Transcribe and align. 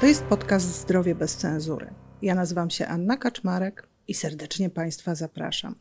To 0.00 0.06
jest 0.06 0.22
podcast 0.22 0.80
Zdrowie 0.80 1.14
bez 1.14 1.36
cenzury. 1.36 1.90
Ja 2.22 2.34
nazywam 2.34 2.70
się 2.70 2.86
Anna 2.86 3.16
Kaczmarek 3.16 3.88
i 4.08 4.14
serdecznie 4.14 4.70
Państwa 4.70 5.14
zapraszam. 5.14 5.74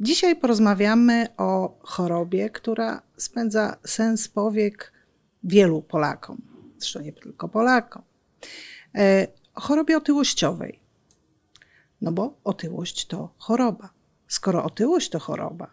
Dzisiaj 0.00 0.36
porozmawiamy 0.36 1.26
o 1.36 1.78
chorobie, 1.80 2.50
która 2.50 3.02
spędza 3.16 3.76
sens 3.86 4.28
powiek 4.28 4.92
wielu 5.42 5.82
Polakom, 5.82 6.42
zresztą 6.78 7.00
nie 7.00 7.12
tylko 7.12 7.48
Polakom. 7.48 8.02
E, 8.94 9.26
o 9.54 9.60
chorobie 9.60 9.96
otyłościowej. 9.96 10.80
No 12.00 12.12
bo 12.12 12.36
otyłość 12.44 13.06
to 13.06 13.34
choroba. 13.38 13.90
Skoro 14.28 14.64
otyłość 14.64 15.08
to 15.08 15.18
choroba, 15.18 15.70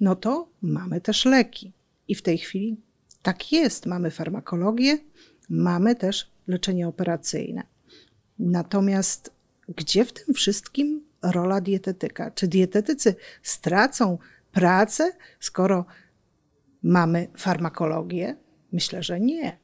no 0.00 0.16
to 0.16 0.48
mamy 0.62 1.00
też 1.00 1.24
leki. 1.24 1.72
I 2.08 2.14
w 2.14 2.22
tej 2.22 2.38
chwili 2.38 2.80
tak 3.22 3.52
jest. 3.52 3.86
Mamy 3.86 4.10
farmakologię, 4.10 4.98
mamy 5.48 5.94
też 5.94 6.33
leczenie 6.46 6.88
operacyjne. 6.88 7.62
Natomiast 8.38 9.30
gdzie 9.68 10.04
w 10.04 10.12
tym 10.12 10.34
wszystkim 10.34 11.04
rola 11.22 11.60
dietetyka? 11.60 12.30
Czy 12.30 12.48
dietetycy 12.48 13.14
stracą 13.42 14.18
pracę, 14.52 15.12
skoro 15.40 15.84
mamy 16.82 17.28
farmakologię? 17.36 18.36
Myślę, 18.72 19.02
że 19.02 19.20
nie. 19.20 19.58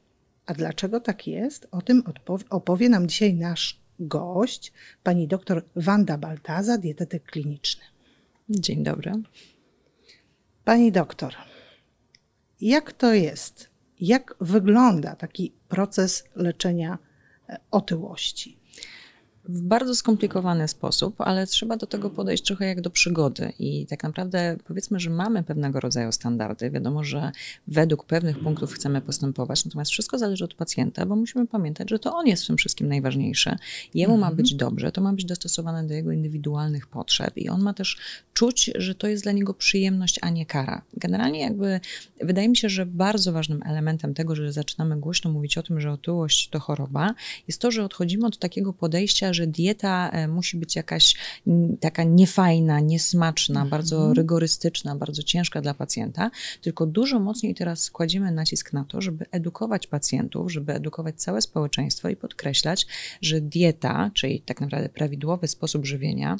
A 0.45 0.53
dlaczego 0.53 0.99
tak 0.99 1.27
jest? 1.27 1.67
O 1.71 1.81
tym 1.81 2.03
opowie 2.49 2.89
nam 2.89 3.07
dzisiaj 3.07 3.33
nasz 3.33 3.81
gość, 3.99 4.73
pani 5.03 5.27
doktor 5.27 5.65
Wanda 5.75 6.17
Baltaza, 6.17 6.77
dietetyk 6.77 7.23
kliniczny. 7.23 7.83
Dzień 8.49 8.83
dobry. 8.83 9.11
Pani 10.63 10.91
doktor, 10.91 11.35
jak 12.61 12.93
to 12.93 13.13
jest? 13.13 13.70
Jak 14.01 14.35
wygląda 14.41 15.15
taki 15.15 15.53
proces 15.67 16.23
leczenia 16.35 16.97
e, 17.49 17.57
otyłości? 17.71 18.60
W 19.45 19.61
bardzo 19.61 19.95
skomplikowany 19.95 20.67
sposób, 20.67 21.21
ale 21.21 21.47
trzeba 21.47 21.77
do 21.77 21.87
tego 21.87 22.09
podejść 22.09 22.43
trochę 22.43 22.65
jak 22.65 22.81
do 22.81 22.89
przygody. 22.89 23.53
I 23.59 23.85
tak 23.85 24.03
naprawdę 24.03 24.57
powiedzmy, 24.67 24.99
że 24.99 25.09
mamy 25.09 25.43
pewnego 25.43 25.79
rodzaju 25.79 26.11
standardy. 26.11 26.69
Wiadomo, 26.69 27.03
że 27.03 27.31
według 27.67 28.05
pewnych 28.05 28.39
punktów 28.39 28.73
chcemy 28.73 29.01
postępować, 29.01 29.65
natomiast 29.65 29.91
wszystko 29.91 30.17
zależy 30.17 30.43
od 30.45 30.53
pacjenta, 30.53 31.05
bo 31.05 31.15
musimy 31.15 31.47
pamiętać, 31.47 31.89
że 31.89 31.99
to 31.99 32.15
on 32.15 32.27
jest 32.27 32.43
w 32.43 32.47
tym 32.47 32.57
wszystkim 32.57 32.87
najważniejszy. 32.87 33.57
Jemu 33.93 34.17
ma 34.17 34.31
być 34.31 34.55
dobrze, 34.55 34.91
to 34.91 35.01
ma 35.01 35.13
być 35.13 35.25
dostosowane 35.25 35.87
do 35.87 35.93
jego 35.93 36.11
indywidualnych 36.11 36.87
potrzeb 36.87 37.37
i 37.37 37.49
on 37.49 37.61
ma 37.61 37.73
też 37.73 37.97
czuć, 38.33 38.71
że 38.75 38.95
to 38.95 39.07
jest 39.07 39.23
dla 39.23 39.31
niego 39.31 39.53
przyjemność, 39.53 40.19
a 40.21 40.29
nie 40.29 40.45
kara. 40.45 40.81
Generalnie 40.97 41.39
jakby 41.39 41.79
wydaje 42.21 42.49
mi 42.49 42.57
się, 42.57 42.69
że 42.69 42.85
bardzo 42.85 43.31
ważnym 43.31 43.63
elementem 43.65 44.13
tego, 44.13 44.35
że 44.35 44.51
zaczynamy 44.51 44.99
głośno 44.99 45.31
mówić 45.31 45.57
o 45.57 45.63
tym, 45.63 45.81
że 45.81 45.91
otyłość 45.91 46.49
to 46.49 46.59
choroba, 46.59 47.13
jest 47.47 47.61
to, 47.61 47.71
że 47.71 47.83
odchodzimy 47.83 48.25
od 48.25 48.37
takiego 48.37 48.73
podejścia, 48.73 49.30
że 49.33 49.47
dieta 49.47 50.09
e, 50.09 50.27
musi 50.27 50.57
być 50.57 50.75
jakaś 50.75 51.15
taka 51.79 52.03
niefajna, 52.03 52.79
niesmaczna, 52.79 53.61
mhm. 53.61 53.69
bardzo 53.69 54.13
rygorystyczna, 54.13 54.95
bardzo 54.95 55.23
ciężka 55.23 55.61
dla 55.61 55.73
pacjenta, 55.73 56.31
tylko 56.61 56.85
dużo 56.85 57.19
mocniej 57.19 57.55
teraz 57.55 57.89
kładziemy 57.89 58.31
nacisk 58.31 58.73
na 58.73 58.85
to, 58.85 59.01
żeby 59.01 59.25
edukować 59.31 59.87
pacjentów, 59.87 60.51
żeby 60.51 60.73
edukować 60.73 61.15
całe 61.15 61.41
społeczeństwo 61.41 62.09
i 62.09 62.15
podkreślać, 62.15 62.87
że 63.21 63.41
dieta, 63.41 64.11
czyli 64.13 64.41
tak 64.41 64.61
naprawdę 64.61 64.89
prawidłowy 64.89 65.47
sposób 65.47 65.85
żywienia, 65.85 66.37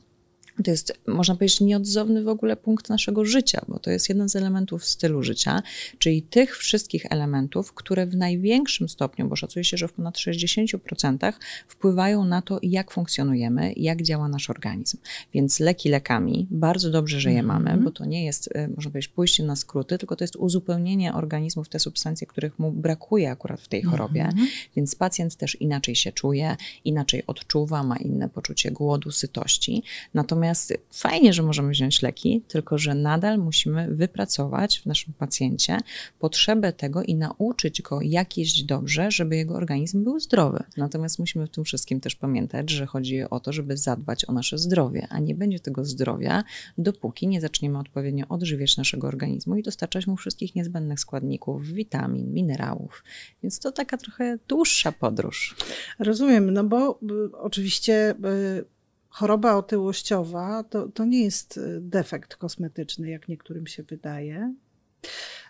to 0.63 0.71
jest, 0.71 0.99
można 1.07 1.35
powiedzieć, 1.35 1.61
nieodzowny 1.61 2.23
w 2.23 2.27
ogóle 2.27 2.57
punkt 2.57 2.89
naszego 2.89 3.25
życia, 3.25 3.61
bo 3.67 3.79
to 3.79 3.91
jest 3.91 4.09
jeden 4.09 4.29
z 4.29 4.35
elementów 4.35 4.85
stylu 4.85 5.23
życia, 5.23 5.63
czyli 5.99 6.21
tych 6.21 6.57
wszystkich 6.57 7.05
elementów, 7.09 7.73
które 7.73 8.05
w 8.05 8.15
największym 8.15 8.89
stopniu, 8.89 9.27
bo 9.27 9.35
szacuje 9.35 9.63
się, 9.63 9.77
że 9.77 9.87
w 9.87 9.93
ponad 9.93 10.15
60% 10.15 11.33
wpływają 11.67 12.25
na 12.25 12.41
to, 12.41 12.59
jak 12.63 12.91
funkcjonujemy, 12.91 13.73
jak 13.77 14.01
działa 14.01 14.27
nasz 14.27 14.49
organizm. 14.49 14.97
Więc 15.33 15.59
leki 15.59 15.89
lekami, 15.89 16.47
bardzo 16.51 16.91
dobrze, 16.91 17.19
że 17.19 17.33
je 17.33 17.43
mamy, 17.43 17.77
bo 17.77 17.91
to 17.91 18.05
nie 18.05 18.25
jest, 18.25 18.49
e, 18.55 18.67
można 18.67 18.91
powiedzieć, 18.91 19.11
pójście 19.11 19.43
na 19.43 19.55
skróty, 19.55 19.97
tylko 19.97 20.15
to 20.15 20.23
jest 20.23 20.35
uzupełnienie 20.35 21.13
organizmu 21.13 21.63
w 21.63 21.69
te 21.69 21.79
substancje, 21.79 22.27
których 22.27 22.59
mu 22.59 22.71
brakuje 22.71 23.31
akurat 23.31 23.61
w 23.61 23.67
tej 23.67 23.81
chorobie, 23.81 24.23
-hmm. 24.23 24.45
więc 24.75 24.95
pacjent 24.95 25.35
też 25.35 25.61
inaczej 25.61 25.95
się 25.95 26.11
czuje, 26.11 26.57
inaczej 26.85 27.23
odczuwa, 27.27 27.83
ma 27.83 27.97
inne 27.97 28.29
poczucie 28.29 28.71
głodu, 28.71 29.11
sytości. 29.11 29.83
Natomiast 30.13 30.40
Natomiast 30.41 30.73
fajnie, 30.91 31.33
że 31.33 31.43
możemy 31.43 31.69
wziąć 31.69 32.01
leki, 32.01 32.41
tylko 32.47 32.77
że 32.77 32.95
nadal 32.95 33.39
musimy 33.39 33.95
wypracować 33.95 34.79
w 34.79 34.85
naszym 34.85 35.13
pacjencie 35.13 35.77
potrzebę 36.19 36.73
tego 36.73 37.03
i 37.03 37.15
nauczyć 37.15 37.81
go, 37.81 37.99
jak 38.01 38.37
jeść 38.37 38.63
dobrze, 38.63 39.11
żeby 39.11 39.35
jego 39.35 39.55
organizm 39.55 40.03
był 40.03 40.19
zdrowy. 40.19 40.63
Natomiast 40.77 41.19
musimy 41.19 41.47
w 41.47 41.49
tym 41.49 41.63
wszystkim 41.63 41.99
też 41.99 42.15
pamiętać, 42.15 42.69
że 42.69 42.85
chodzi 42.85 43.23
o 43.23 43.39
to, 43.39 43.53
żeby 43.53 43.77
zadbać 43.77 44.29
o 44.29 44.33
nasze 44.33 44.57
zdrowie, 44.57 45.07
a 45.09 45.19
nie 45.19 45.35
będzie 45.35 45.59
tego 45.59 45.85
zdrowia, 45.85 46.43
dopóki 46.77 47.27
nie 47.27 47.41
zaczniemy 47.41 47.79
odpowiednio 47.79 48.25
odżywiać 48.29 48.77
naszego 48.77 49.07
organizmu 49.07 49.55
i 49.55 49.63
dostarczać 49.63 50.07
mu 50.07 50.17
wszystkich 50.17 50.55
niezbędnych 50.55 50.99
składników, 50.99 51.67
witamin, 51.67 52.33
minerałów. 52.33 53.03
Więc 53.43 53.59
to 53.59 53.71
taka 53.71 53.97
trochę 53.97 54.37
dłuższa 54.47 54.91
podróż. 54.91 55.55
Rozumiem, 55.99 56.51
no 56.51 56.63
bo 56.63 56.91
y, 56.91 57.37
oczywiście. 57.37 58.15
Y, 58.59 58.80
choroba 59.11 59.55
otyłościowa 59.55 60.63
to, 60.63 60.87
to 60.87 61.05
nie 61.05 61.23
jest 61.23 61.57
e, 61.57 61.61
defekt 61.81 62.35
kosmetyczny, 62.35 63.09
jak 63.09 63.27
niektórym 63.27 63.67
się 63.67 63.83
wydaje. 63.83 64.53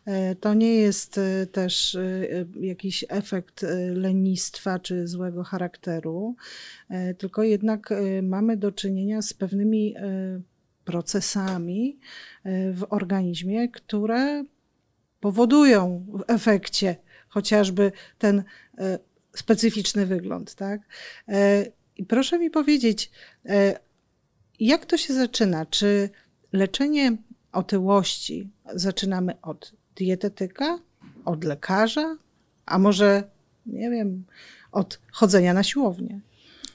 E, 0.06 0.36
to 0.36 0.54
nie 0.54 0.76
jest 0.76 1.18
e, 1.18 1.48
też 1.48 1.98
jakiś 2.60 3.06
efekt 3.10 3.66
lenistwa 3.94 4.80
czy 4.80 5.08
złego 5.08 5.44
charakteru, 5.44 6.36
tylko 7.18 7.44
jednak 7.44 7.90
mamy 8.24 8.58
do 8.58 8.72
czynienia 8.72 9.22
z 9.22 9.34
pewnymi 9.34 9.96
procesami 10.86 12.00
w 12.74 12.84
organizmie, 12.90 13.70
które 13.70 14.44
powodują 15.20 16.06
w 16.14 16.24
efekcie 16.28 16.96
chociażby 17.30 17.92
ten 18.18 18.44
specyficzny 19.36 20.06
wygląd. 20.06 20.56
Tak? 20.56 20.82
I 22.02 22.06
proszę 22.06 22.40
mi 22.40 22.50
powiedzieć, 22.50 23.12
e, 23.46 23.80
jak 24.60 24.86
to 24.86 24.98
się 24.98 25.14
zaczyna? 25.14 25.66
Czy 25.66 26.10
leczenie 26.54 27.18
otyłości 27.52 28.50
zaczynamy 28.74 29.42
od 29.42 29.74
dietetyka, 29.96 30.80
od 31.26 31.44
lekarza, 31.44 32.18
a 32.66 32.78
może, 32.78 33.24
nie 33.66 33.90
wiem, 33.90 34.24
od 34.72 35.00
chodzenia 35.12 35.54
na 35.54 35.64
siłownię? 35.64 36.20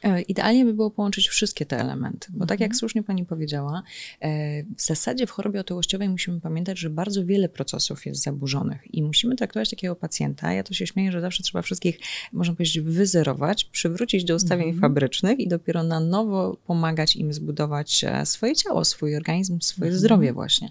E, 0.03 0.23
idealnie 0.23 0.65
by 0.65 0.75
było 0.75 0.91
połączyć 0.91 1.29
wszystkie 1.29 1.67
te 1.67 1.79
elementy, 1.79 2.29
bo 2.31 2.47
tak 2.47 2.61
jak 2.61 2.69
mhm. 2.69 2.79
słusznie 2.79 3.03
pani 3.03 3.27
powiedziała, 3.27 3.83
e, 4.21 4.63
w 4.63 4.83
zasadzie 4.83 5.27
w 5.27 5.31
chorobie 5.31 5.61
otyłościowej 5.61 6.09
musimy 6.09 6.41
pamiętać, 6.41 6.79
że 6.79 6.91
bardzo 6.91 7.25
wiele 7.25 7.49
procesów 7.49 8.07
jest 8.07 8.23
zaburzonych 8.23 8.95
i 8.95 9.03
musimy 9.03 9.37
traktować 9.37 9.71
takiego 9.71 9.97
pacjenta. 9.97 10.53
Ja 10.53 10.63
to 10.63 10.75
się 10.75 10.87
śmieję, 10.87 11.13
że 11.13 11.21
zawsze 11.21 11.43
trzeba 11.43 11.63
wszystkich, 11.63 11.99
można 12.33 12.55
powiedzieć, 12.55 12.81
wyzerować, 12.81 13.65
przywrócić 13.65 14.25
do 14.25 14.35
ustawień 14.35 14.69
mhm. 14.69 14.81
fabrycznych 14.81 15.39
i 15.39 15.49
dopiero 15.49 15.83
na 15.83 16.01
nowo 16.01 16.57
pomagać 16.67 17.17
im 17.17 17.33
zbudować 17.33 18.05
e, 18.05 18.27
swoje 18.27 18.57
ciało, 18.57 18.85
swój 18.85 19.17
organizm, 19.17 19.61
swoje 19.61 19.89
mhm. 19.89 20.01
zdrowie 20.01 20.33
właśnie. 20.33 20.71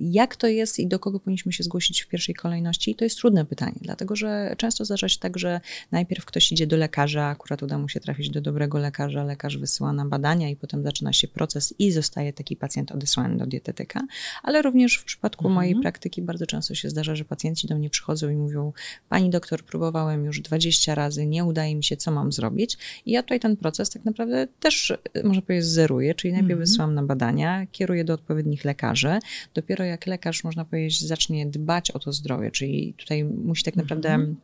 Jak 0.00 0.36
to 0.36 0.46
jest 0.46 0.78
i 0.78 0.86
do 0.86 0.98
kogo 0.98 1.20
powinniśmy 1.20 1.52
się 1.52 1.64
zgłosić 1.64 2.02
w 2.02 2.08
pierwszej 2.08 2.34
kolejności? 2.34 2.94
To 2.94 3.04
jest 3.04 3.18
trudne 3.18 3.44
pytanie, 3.44 3.76
dlatego 3.80 4.16
że 4.16 4.54
często 4.58 4.84
zdarza 4.84 5.08
się 5.08 5.18
tak, 5.18 5.38
że 5.38 5.60
najpierw 5.92 6.24
ktoś 6.24 6.52
idzie 6.52 6.66
do 6.66 6.76
lekarza, 6.76 7.26
akurat 7.26 7.62
uda 7.62 7.78
mu 7.78 7.88
się 7.88 8.00
trafić 8.00 8.15
trafić 8.16 8.30
do 8.30 8.40
dobrego 8.40 8.78
lekarza, 8.78 9.24
lekarz 9.24 9.58
wysyła 9.58 9.92
na 9.92 10.04
badania 10.04 10.48
i 10.48 10.56
potem 10.56 10.82
zaczyna 10.82 11.12
się 11.12 11.28
proces 11.28 11.74
i 11.78 11.92
zostaje 11.92 12.32
taki 12.32 12.56
pacjent 12.56 12.92
odesłany 12.92 13.36
do 13.36 13.46
dietetyka. 13.46 14.00
Ale 14.42 14.62
również 14.62 14.96
w 14.98 15.04
przypadku 15.04 15.44
mhm. 15.44 15.54
mojej 15.54 15.82
praktyki 15.82 16.22
bardzo 16.22 16.46
często 16.46 16.74
się 16.74 16.90
zdarza, 16.90 17.14
że 17.14 17.24
pacjenci 17.24 17.66
do 17.66 17.78
mnie 17.78 17.90
przychodzą 17.90 18.28
i 18.28 18.36
mówią: 18.36 18.72
Pani 19.08 19.30
doktor, 19.30 19.64
próbowałem 19.64 20.24
już 20.24 20.40
20 20.40 20.94
razy, 20.94 21.26
nie 21.26 21.44
udaje 21.44 21.76
mi 21.76 21.84
się, 21.84 21.96
co 21.96 22.10
mam 22.10 22.32
zrobić. 22.32 22.78
I 23.06 23.10
ja 23.10 23.22
tutaj 23.22 23.40
ten 23.40 23.56
proces 23.56 23.90
tak 23.90 24.04
naprawdę 24.04 24.48
też, 24.60 24.92
można 25.24 25.42
powiedzieć, 25.42 25.66
zeruję, 25.66 26.14
czyli 26.14 26.32
najpierw 26.32 26.52
mhm. 26.52 26.66
wysyłam 26.66 26.94
na 26.94 27.02
badania, 27.02 27.66
kieruję 27.72 28.04
do 28.04 28.14
odpowiednich 28.14 28.64
lekarzy. 28.64 29.18
Dopiero 29.54 29.84
jak 29.84 30.06
lekarz, 30.06 30.44
można 30.44 30.64
powiedzieć, 30.64 31.06
zacznie 31.06 31.46
dbać 31.46 31.90
o 31.90 31.98
to 31.98 32.12
zdrowie, 32.12 32.50
czyli 32.50 32.94
tutaj 32.98 33.24
musi 33.24 33.64
tak 33.64 33.76
naprawdę. 33.76 34.08
Mhm 34.08 34.36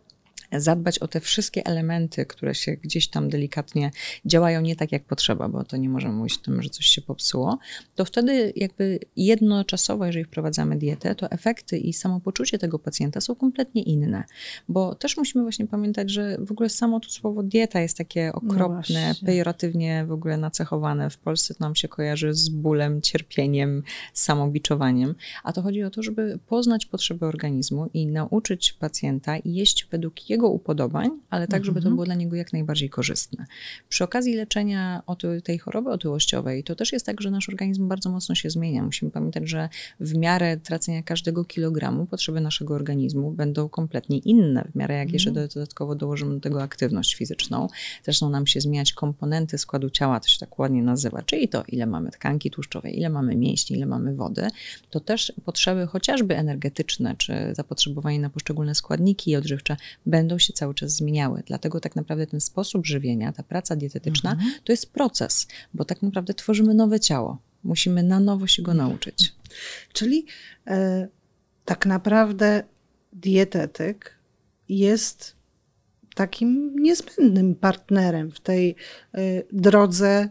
zadbać 0.53 0.99
o 0.99 1.09
te 1.09 1.21
wszystkie 1.21 1.67
elementy, 1.67 2.27
które 2.27 2.55
się 2.55 2.73
gdzieś 2.73 3.09
tam 3.09 3.29
delikatnie 3.29 3.91
działają 4.25 4.61
nie 4.61 4.77
tak 4.77 4.93
jak 4.93 5.05
potrzeba, 5.05 5.49
bo 5.49 5.65
to 5.65 5.77
nie 5.77 5.89
możemy 5.89 6.15
mówić 6.15 6.37
o 6.37 6.45
tym, 6.45 6.63
że 6.63 6.71
coś 6.71 6.87
się 6.87 7.03
popsuło, 7.03 7.59
to 7.95 8.05
wtedy 8.05 8.53
jakby 8.57 8.99
jednoczasowo, 9.17 10.07
jeżeli 10.07 10.25
wprowadzamy 10.25 10.77
dietę, 10.77 11.15
to 11.15 11.31
efekty 11.31 11.79
i 11.79 11.93
samopoczucie 11.93 12.59
tego 12.59 12.79
pacjenta 12.79 13.21
są 13.21 13.35
kompletnie 13.35 13.83
inne, 13.83 14.25
bo 14.69 14.95
też 14.95 15.17
musimy 15.17 15.43
właśnie 15.43 15.67
pamiętać, 15.67 16.11
że 16.11 16.37
w 16.41 16.53
ogóle 16.53 16.69
samo 16.69 17.01
to 17.01 17.09
słowo 17.09 17.43
dieta 17.43 17.81
jest 17.81 17.97
takie 17.97 18.27
no 18.27 18.33
okropne, 18.35 19.09
no 19.09 19.27
pejoratywnie 19.27 20.05
w 20.09 20.13
ogóle 20.13 20.37
nacechowane. 20.37 21.11
W 21.11 21.19
Polsce 21.19 21.55
to 21.55 21.65
nam 21.65 21.75
się 21.75 21.89
kojarzy 21.89 22.35
z 22.35 22.49
bólem, 22.49 23.01
cierpieniem, 23.03 23.83
samobiczowaniem, 24.13 25.15
a 25.45 25.53
to 25.53 25.63
chodzi 25.63 25.83
o 25.83 25.91
to, 25.91 26.03
żeby 26.03 26.39
poznać 26.47 26.87
potrzeby 26.87 27.27
organizmu 27.27 27.91
i 27.95 28.07
nauczyć 28.07 28.73
pacjenta 28.73 29.37
jeść 29.45 29.87
według 29.91 30.31
jego 30.31 30.42
jego 30.43 30.49
upodobań, 30.55 31.11
ale 31.31 31.49
tak, 31.49 31.65
żeby 31.65 31.81
to 31.81 31.87
Mhm. 31.87 31.95
było 31.95 32.05
dla 32.05 32.15
niego 32.15 32.37
jak 32.37 32.53
najbardziej 32.53 32.91
korzystne. 32.91 33.47
Przy 33.89 34.05
okazji 34.05 34.35
leczenia 34.35 35.03
oty- 35.07 35.43
tej 35.43 35.59
choroby 35.59 35.91
otyłościowej, 35.91 36.65
to 36.65 36.75
też 36.75 36.93
jest 36.93 37.07
tak, 37.07 37.21
że 37.21 37.31
nasz 37.31 37.49
organizm 37.49 37.89
bardzo 37.89 38.11
mocno 38.11 38.35
się 38.35 38.51
zmienia. 38.51 38.83
Musimy 38.83 39.11
pamiętać, 39.11 39.49
że 39.49 39.69
w 40.01 40.15
miarę 40.15 40.57
tracenia 40.57 41.03
każdego 41.03 41.45
kilogramu 41.45 42.07
potrzeby 42.07 42.41
naszego 42.41 42.75
organizmu 42.75 43.31
będą 43.31 43.69
kompletnie 43.69 44.19
inne, 44.19 44.69
w 44.73 44.75
miarę 44.77 44.95
jak 44.95 45.13
jeszcze 45.13 45.31
Mhm. 45.31 45.49
dodatkowo 45.55 45.95
dołożymy 45.95 46.35
do 46.35 46.41
tego 46.41 46.63
aktywność 46.63 47.15
fizyczną. 47.15 47.69
Zaczną 48.05 48.31
nam 48.31 48.47
się 48.47 48.61
zmieniać 48.61 48.93
komponenty 48.93 49.59
składu 49.59 49.91
ciała, 49.91 50.21
to 50.21 50.29
się 50.29 50.39
tak 50.39 50.59
ładnie 50.59 50.83
nazywa, 50.83 51.23
czyli 51.23 51.49
to, 51.49 51.65
ile 51.69 51.87
mamy 51.87 52.11
tkanki 52.11 52.51
tłuszczowej, 52.51 52.99
ile 52.99 53.09
mamy 53.11 53.37
mięśni, 53.37 53.77
ile 53.77 53.87
mamy 53.87 54.15
wody, 54.15 54.49
to 54.91 55.01
też 55.01 55.33
potrzeby 55.45 55.87
chociażby 55.87 56.37
energetyczne, 56.37 57.15
czy 57.19 57.33
zapotrzebowanie 57.57 58.21
na 58.21 58.31
poszczególne 58.31 58.75
składniki 58.75 59.37
odżywcze 59.37 59.77
będą 60.07 60.32
się 60.39 60.53
cały 60.53 60.75
czas 60.75 60.91
zmieniały. 60.91 61.43
Dlatego 61.47 61.81
tak 61.81 61.97
naprawdę 61.97 62.27
ten 62.27 62.41
sposób 62.41 62.87
żywienia, 62.87 63.33
ta 63.33 63.43
praca 63.43 63.77
dietetyczna, 63.77 64.37
to 64.65 64.73
jest 64.73 64.93
proces, 64.93 65.47
bo 65.75 65.85
tak 65.85 66.03
naprawdę 66.03 66.35
tworzymy 66.35 66.75
nowe 66.75 67.01
ciało. 67.01 67.39
Musimy 67.65 68.03
na 68.03 68.21
nowo 68.21 68.47
się 68.47 68.63
go 68.63 68.75
nauczyć. 68.75 69.35
Czyli 69.93 70.27
e, 70.67 71.09
tak 71.65 71.87
naprawdę 71.87 72.63
dietetyk 73.13 74.15
jest 74.69 75.37
takim 76.15 76.77
niezbędnym 76.83 77.55
partnerem 77.55 78.31
w 78.31 78.41
tej 78.41 78.77
e, 79.15 79.19
drodze 79.53 80.29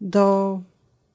do, 0.00 0.60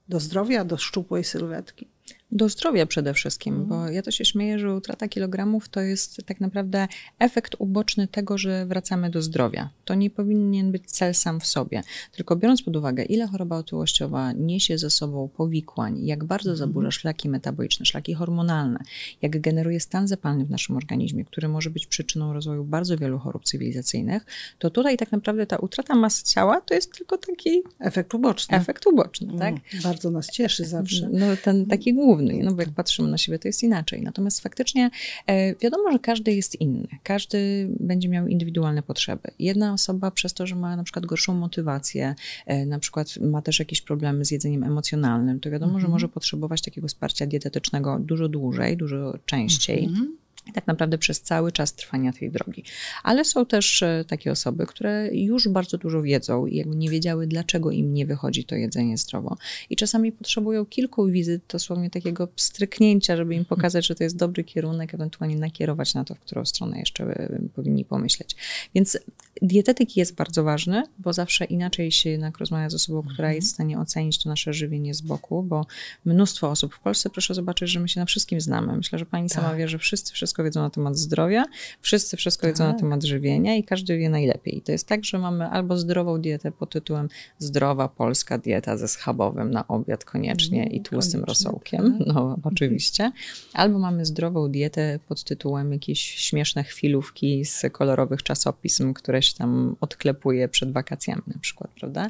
do 0.10 0.20
zdrowia, 0.20 0.66
do 0.66 0.78
szczupłej 0.78 1.24
sylwetki. 1.24 1.88
Do 2.36 2.50
zdrowia 2.50 2.86
przede 2.86 3.14
wszystkim, 3.14 3.66
bo 3.66 3.90
ja 3.90 4.02
to 4.02 4.12
się 4.12 4.26
śmieję, 4.26 4.60
że 4.60 4.74
utrata 4.76 5.08
kilogramów 5.08 5.70
to 5.70 5.82
jest 5.82 6.22
tak 6.26 6.42
naprawdę 6.42 6.88
efekt 7.20 7.56
uboczny 7.60 8.08
tego, 8.08 8.38
że 8.38 8.66
wracamy 8.66 9.10
do 9.10 9.22
zdrowia. 9.22 9.70
To 9.86 9.96
nie 9.96 10.10
powinien 10.10 10.72
być 10.72 10.92
cel 10.92 11.14
sam 11.16 11.40
w 11.40 11.46
sobie, 11.48 11.84
tylko 12.12 12.36
biorąc 12.36 12.62
pod 12.62 12.76
uwagę, 12.76 13.04
ile 13.04 13.28
choroba 13.28 13.58
otyłościowa 13.58 14.32
niesie 14.32 14.78
ze 14.78 14.90
sobą 14.90 15.30
powikłań, 15.38 16.06
jak 16.06 16.24
bardzo 16.24 16.56
zaburza 16.56 16.92
szlaki 16.92 17.30
metaboliczne, 17.30 17.86
szlaki 17.86 18.14
hormonalne, 18.14 18.80
jak 19.22 19.42
generuje 19.42 19.80
stan 19.80 20.08
zapalny 20.08 20.46
w 20.46 20.50
naszym 20.50 20.78
organizmie, 20.78 21.26
który 21.26 21.48
może 21.48 21.70
być 21.70 21.88
przyczyną 21.88 22.34
rozwoju 22.34 22.64
bardzo 22.64 22.98
wielu 22.98 23.20
chorób 23.20 23.44
cywilizacyjnych, 23.44 24.26
to 24.60 24.70
tutaj 24.70 24.98
tak 24.98 25.12
naprawdę 25.12 25.46
ta 25.48 25.58
utrata 25.58 25.96
masy 25.96 26.24
ciała 26.24 26.62
to 26.62 26.74
jest 26.74 26.98
tylko 26.98 27.18
taki 27.18 27.62
Efekt 27.80 28.14
uboczny. 28.14 28.58
efekt 28.58 28.88
uboczny, 28.88 29.28
tak? 29.40 29.50
Mm, 29.54 29.62
Bardzo 29.84 30.12
nas 30.12 30.28
cieszy 30.32 30.66
zawsze. 30.66 31.10
No 31.12 31.26
ten 31.44 31.66
taki 31.66 31.94
główny, 31.94 32.25
no 32.34 32.54
bo 32.54 32.62
jak 32.62 32.72
patrzymy 32.72 33.08
na 33.08 33.18
siebie, 33.18 33.40
to 33.40 33.48
jest 33.48 33.64
inaczej. 33.64 34.02
Natomiast 34.02 34.42
faktycznie 34.42 34.90
e, 35.28 35.56
wiadomo, 35.56 35.92
że 35.92 36.00
każdy 36.00 36.34
jest 36.34 36.62
inny. 36.62 36.88
Każdy 37.04 37.68
będzie 37.80 38.10
miał 38.10 38.28
indywidualne 38.28 38.84
potrzeby. 38.84 39.32
Jedna 39.40 39.74
osoba 39.74 40.12
przez 40.12 40.34
to, 40.34 40.48
że 40.48 40.56
ma 40.56 40.76
na 40.76 40.84
przykład 40.84 41.06
gorszą 41.06 41.34
motywację, 41.34 42.16
e, 42.46 42.66
na 42.66 42.80
przykład 42.80 43.18
ma 43.22 43.42
też 43.42 43.60
jakieś 43.60 43.82
problemy 43.82 44.26
z 44.26 44.32
jedzeniem 44.32 44.64
emocjonalnym, 44.64 45.40
to 45.40 45.50
wiadomo, 45.50 45.80
że 45.80 45.88
może 45.88 46.08
potrzebować 46.08 46.62
takiego 46.62 46.88
wsparcia 46.88 47.26
dietetycznego 47.26 48.00
dużo 48.00 48.30
dłużej, 48.30 48.78
dużo 48.78 49.18
częściej. 49.26 49.86
Mhm. 49.86 50.25
Tak 50.54 50.68
naprawdę 50.68 50.98
przez 50.98 51.22
cały 51.22 51.52
czas 51.52 51.74
trwania 51.74 52.14
tej 52.14 52.32
drogi. 52.32 52.64
Ale 53.04 53.26
są 53.26 53.46
też 53.46 53.84
e, 53.84 54.06
takie 54.08 54.32
osoby, 54.32 54.66
które 54.66 55.10
już 55.14 55.48
bardzo 55.48 55.78
dużo 55.78 56.02
wiedzą 56.02 56.46
i 56.46 56.56
jakby 56.56 56.76
nie 56.76 56.90
wiedziały, 56.90 57.28
dlaczego 57.28 57.72
im 57.72 57.94
nie 57.94 58.06
wychodzi 58.06 58.46
to 58.46 58.56
jedzenie 58.56 58.98
zdrowo. 58.98 59.38
I 59.70 59.76
czasami 59.76 60.12
potrzebują 60.12 60.66
kilku 60.66 61.08
wizyt, 61.08 61.42
dosłownie 61.50 61.90
takiego 61.90 62.28
stryknięcia, 62.36 63.18
żeby 63.18 63.36
im 63.36 63.46
pokazać, 63.46 63.88
że 63.88 63.96
to 63.96 64.04
jest 64.04 64.18
dobry 64.18 64.44
kierunek, 64.44 64.94
ewentualnie 64.94 65.36
nakierować 65.36 65.94
na 65.94 66.04
to, 66.04 66.16
w 66.16 66.20
którą 66.20 66.46
stronę 66.46 66.80
jeszcze 66.80 67.04
e, 67.04 67.40
powinni 67.56 67.86
pomyśleć. 67.86 68.36
Więc 68.76 68.98
dietetyk 69.42 69.98
jest 69.98 70.16
bardzo 70.16 70.44
ważny, 70.44 70.84
bo 71.00 71.14
zawsze 71.14 71.46
inaczej 71.46 71.92
się 71.92 72.10
jednak 72.10 72.38
rozmawia 72.38 72.70
z 72.70 72.74
osobą, 72.74 73.04
która 73.14 73.34
jest 73.34 73.48
w 73.48 73.52
stanie 73.54 73.80
ocenić 73.80 74.24
to 74.24 74.30
nasze 74.30 74.54
żywienie 74.54 74.94
z 74.94 75.02
boku, 75.02 75.44
bo 75.44 75.66
mnóstwo 76.06 76.50
osób 76.50 76.76
w 76.76 76.80
Polsce, 76.80 77.10
proszę 77.10 77.34
zobaczyć, 77.34 77.70
że 77.70 77.80
my 77.80 77.90
się 77.90 78.00
na 78.00 78.06
wszystkim 78.06 78.42
znamy. 78.42 78.78
Myślę, 78.78 79.00
że 79.00 79.06
pani 79.06 79.30
sama 79.30 79.48
Tak. 79.50 79.58
wie, 79.58 79.68
że 79.68 79.80
wszyscy 79.80 80.14
wszystko 80.14 80.44
wiedzą 80.44 80.62
na 80.62 80.70
temat 80.70 80.98
zdrowia, 80.98 81.46
wszyscy 81.82 82.18
wszystko 82.18 82.48
wiedzą 82.48 82.64
na 82.64 82.72
Tak. 82.72 82.80
temat 82.82 83.04
żywienia 83.04 83.56
i 83.56 83.64
każdy 83.64 83.98
wie 83.98 84.10
najlepiej. 84.10 84.58
I 84.58 84.62
to 84.62 84.72
jest 84.72 84.88
tak, 84.88 85.06
że 85.06 85.20
mamy 85.20 85.46
albo 85.50 85.78
zdrową 85.78 86.22
dietę 86.22 86.52
pod 86.52 86.70
tytułem 86.72 87.10
zdrowa 87.40 87.88
polska 87.88 88.38
dieta 88.38 88.78
ze 88.78 88.88
schabowym 88.88 89.52
na 89.52 89.68
obiad 89.68 90.06
koniecznie 90.06 90.68
i 90.68 90.82
tłustym 90.82 91.22
Koniecznie, 91.22 91.50
rosołkiem, 91.50 91.98
tak. 91.98 92.08
no 92.08 92.38
oczywiście, 92.44 93.12
albo 93.54 93.80
mamy 93.80 94.06
zdrową 94.06 94.52
dietę 94.52 95.00
pod 95.08 95.24
tytułem 95.24 95.72
jakieś 95.74 96.00
śmieszne 96.02 96.64
chwilówki 96.64 97.46
z 97.46 97.62
kolorowych 97.72 98.24
czasopism, 98.24 98.94
które 98.94 99.22
tam 99.34 99.76
odklepuje 99.82 100.48
przed 100.48 100.72
wakacjami 100.72 101.22
na 101.28 101.40
przykład, 101.40 101.72
prawda? 101.72 102.10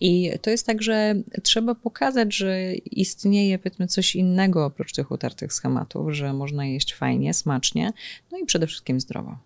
I 0.00 0.30
to 0.42 0.50
jest 0.50 0.66
tak, 0.66 0.82
że 0.82 1.14
trzeba 1.42 1.74
pokazać, 1.74 2.34
że 2.34 2.74
istnieje 2.74 3.58
powiedzmy 3.58 3.86
coś 3.86 4.16
innego 4.16 4.64
oprócz 4.64 4.92
tych 4.92 5.10
utartych 5.10 5.52
schematów, 5.52 6.12
że 6.12 6.32
można 6.32 6.66
jeść 6.66 6.94
fajnie, 6.94 7.34
smacznie, 7.34 7.92
no 8.32 8.38
i 8.38 8.46
przede 8.46 8.66
wszystkim 8.66 9.00
zdrowo. 9.00 9.38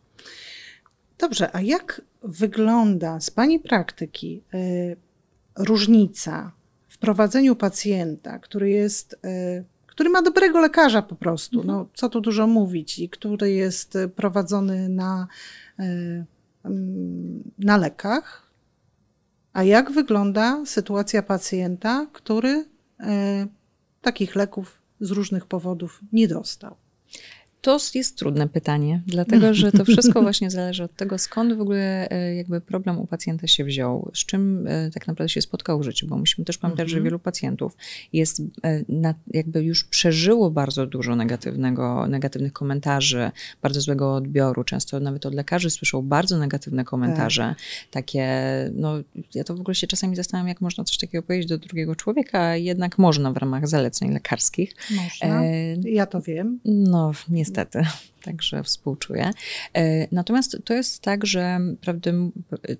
Dobrze, 1.19 1.57
a 1.57 1.61
jak 1.61 2.03
wygląda 2.23 3.21
z 3.21 3.31
Pani 3.31 3.61
praktyki 3.61 4.43
y, 4.55 4.97
różnica 5.57 6.53
w 6.89 6.99
prowadzeniu 6.99 7.57
pacjenta, 7.57 8.39
który 8.39 8.71
jest, 8.71 9.13
y, 9.25 9.65
który 9.87 10.11
ma 10.11 10.23
dobrego 10.23 10.61
lekarza 10.61 11.03
po 11.03 11.15
prostu, 11.15 11.65
no 11.65 11.87
co 11.95 12.09
tu 12.09 12.21
dużo 12.21 12.47
mówić, 12.47 12.99
i 12.99 13.09
który 13.09 13.51
jest 13.51 13.99
prowadzony 14.17 14.89
na, 14.89 15.29
y, 15.81 16.25
na 17.65 17.77
lekach, 17.77 18.51
a 19.53 19.63
jak 19.63 19.91
wygląda 19.93 20.63
sytuacja 20.67 21.23
pacjenta, 21.23 22.07
który 22.13 22.49
y, 22.49 22.65
takich 24.03 24.37
leków 24.37 24.83
z 25.01 25.11
różnych 25.11 25.47
powodów 25.47 26.01
nie 26.13 26.29
dostał? 26.29 26.77
To 27.61 27.79
jest 27.95 28.17
trudne 28.19 28.49
pytanie, 28.49 29.03
dlatego 29.07 29.55
że 29.55 29.73
to 29.73 29.85
wszystko 29.85 30.23
właśnie 30.29 30.51
zależy 30.51 30.85
od 30.85 30.95
tego, 30.97 31.19
skąd 31.19 31.53
w 31.53 31.61
ogóle 31.61 32.11
e, 32.11 32.35
jakby 32.35 32.61
problem 32.61 32.99
u 32.99 33.07
pacjenta 33.07 33.47
się 33.47 33.65
wziął, 33.65 34.11
z 34.15 34.19
czym 34.19 34.67
e, 34.67 34.91
tak 34.91 35.07
naprawdę 35.07 35.29
się 35.29 35.43
spotkał 35.43 35.81
w 35.81 35.83
życiu, 35.83 36.07
bo 36.07 36.17
musimy 36.19 36.45
też 36.45 36.59
pamiętać, 36.59 36.89
że 36.89 36.97
Mhm. 36.97 37.05
wielu 37.05 37.19
pacjentów 37.19 37.77
jest 38.13 38.43
e, 38.63 38.85
na, 38.89 39.15
jakby 39.27 39.63
już 39.63 39.85
przeżyło 39.85 40.51
bardzo 40.51 40.87
dużo 40.87 41.17
negatywnego, 41.17 42.07
negatywnych 42.07 42.53
komentarzy, 42.53 43.31
bardzo 43.63 43.81
złego 43.81 44.15
odbioru. 44.15 44.65
Często 44.65 45.01
nawet 45.01 45.27
od 45.27 45.35
lekarzy 45.35 45.71
słyszą 45.71 46.03
bardzo 46.03 46.39
negatywne 46.39 46.85
komentarze. 46.85 47.55
Takie, 47.91 48.29
no 48.75 48.95
ja 49.35 49.45
to 49.45 49.57
w 49.57 49.61
ogóle 49.61 49.75
się 49.75 49.87
czasami 49.87 50.17
zastanawiam, 50.17 50.49
jak 50.49 50.61
można 50.61 50.85
coś 50.85 50.99
takiego 50.99 51.23
powiedzieć 51.23 51.49
do 51.49 51.59
drugiego 51.59 51.97
człowieka, 51.97 52.41
a 52.41 52.57
jednak 52.57 52.99
można 52.99 53.33
w 53.33 53.37
ramach 53.37 53.69
zaleceń 53.69 54.13
lekarskich. 54.13 54.75
Można. 54.91 55.45
E, 55.45 55.77
Ja 55.85 56.07
to 56.07 56.21
wiem. 56.21 56.61
no, 56.65 57.13
niestety, 57.51 57.83
także 58.25 58.63
współczuję. 58.63 59.31
E, 59.75 60.09
Natomiast 60.13 60.57
to 60.65 60.75
jest 60.75 61.01
tak, 61.01 61.27
że 61.27 61.61
prawdę, 61.81 62.31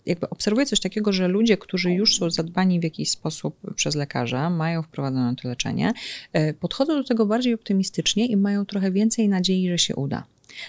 jakby 0.07 0.31
obserwuję 0.31 0.67
coś 0.67 0.81
takiego, 0.81 1.13
że 1.13 1.29
ludzie, 1.29 1.57
którzy 1.57 1.93
już 1.93 2.17
są 2.17 2.31
zadbani 2.31 2.81
w 2.81 2.85
jakiś 2.85 3.11
sposób 3.11 3.57
przez 3.75 3.95
lekarza, 3.95 4.51
mają 4.51 4.83
wprowadzone 4.83 5.37
to 5.37 5.49
leczenie, 5.49 5.93
e, 6.33 6.55
podchodzą 6.55 6.97
do 6.97 7.05
tego 7.05 7.27
bardziej 7.27 7.55
optymistycznie 7.55 8.27
i 8.27 8.37
mają 8.37 8.67
trochę 8.67 8.91
więcej 8.91 9.29
nadziei, 9.29 9.69
że 9.69 9.79
się 9.79 9.97
uda. 9.97 10.25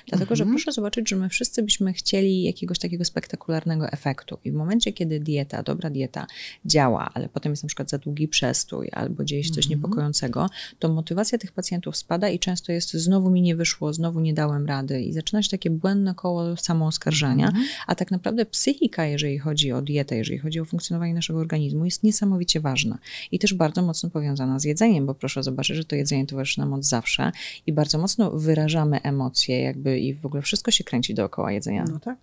Dlatego, 0.08 0.36
że 0.36 0.44
Mhm. 0.44 0.56
proszę 0.58 0.72
zobaczyć, 0.72 1.10
że 1.10 1.16
my 1.16 1.30
wszyscy 1.30 1.64
byśmy 1.64 1.94
chcieli 1.94 2.44
jakiegoś 2.44 2.80
takiego 2.80 3.06
spektakularnego 3.06 3.90
efektu. 3.90 4.38
I 4.46 4.52
w 4.52 4.54
momencie, 4.54 4.94
kiedy 4.94 5.20
dieta, 5.20 5.64
dobra 5.64 5.90
dieta 5.90 6.28
działa, 6.66 7.10
ale 7.14 7.30
potem 7.30 7.52
jest 7.52 7.64
na 7.64 7.68
przykład 7.68 7.90
za 7.90 7.98
długi 7.98 8.28
przestój 8.28 8.90
albo 8.92 9.24
dzieje 9.24 9.44
się 9.44 9.50
coś 9.52 9.66
Mhm. 9.66 9.80
niepokojącego, 9.80 10.50
to 10.80 10.90
motywacja 10.90 11.38
tych 11.38 11.52
pacjentów 11.52 11.98
spada 11.98 12.30
i 12.30 12.40
często 12.40 12.72
jest 12.72 12.94
znowu 12.94 13.30
mi 13.30 13.42
nie 13.42 13.56
wyszło, 13.56 13.94
znowu 13.94 14.20
nie 14.20 14.34
dałem 14.34 14.66
rady 14.66 15.02
i 15.02 15.14
zaczyna 15.14 15.44
się 15.44 15.50
takie 15.50 15.70
błędne 15.70 16.16
koło 16.16 16.58
samooskarżania, 16.58 17.48
Mhm. 17.48 17.66
a 17.88 17.96
tak 17.96 18.12
naprawdę 18.12 18.46
psychika, 18.46 19.06
jeżeli 19.06 19.38
chodzi 19.40 19.72
o 19.72 19.82
dietę, 19.82 20.16
jeżeli 20.18 20.38
chodzi 20.40 20.60
o 20.60 20.66
funkcjonowanie 20.66 21.14
naszego 21.14 21.40
organizmu, 21.40 21.86
jest 21.86 22.04
niesamowicie 22.04 22.60
ważna 22.60 22.98
i 23.32 23.40
też 23.40 23.54
bardzo 23.54 23.82
mocno 23.82 24.10
powiązana 24.10 24.60
z 24.60 24.64
jedzeniem, 24.64 25.06
bo 25.06 25.16
proszę 25.16 25.44
zobaczyć, 25.44 25.76
że 25.78 25.86
to 25.86 25.96
jedzenie 25.96 26.26
towarzyszy 26.28 26.60
nam 26.60 26.74
od 26.74 26.86
zawsze 26.86 27.32
i 27.68 27.74
bardzo 27.74 27.98
mocno 27.98 28.32
wyrażamy 28.32 29.02
emocje 29.02 29.60
jakby 29.72 30.00
i 30.00 30.13
w 30.13 30.25
ogóle 30.25 30.42
wszystko 30.42 30.72
się 30.72 30.84
kręci 30.84 31.13
dookoła 31.13 31.51
jedzenia. 31.51 31.86
No 31.92 32.00
tak. 32.00 32.18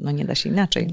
No 0.00 0.10
nie 0.10 0.24
da 0.24 0.34
się 0.34 0.50
inaczej. 0.50 0.88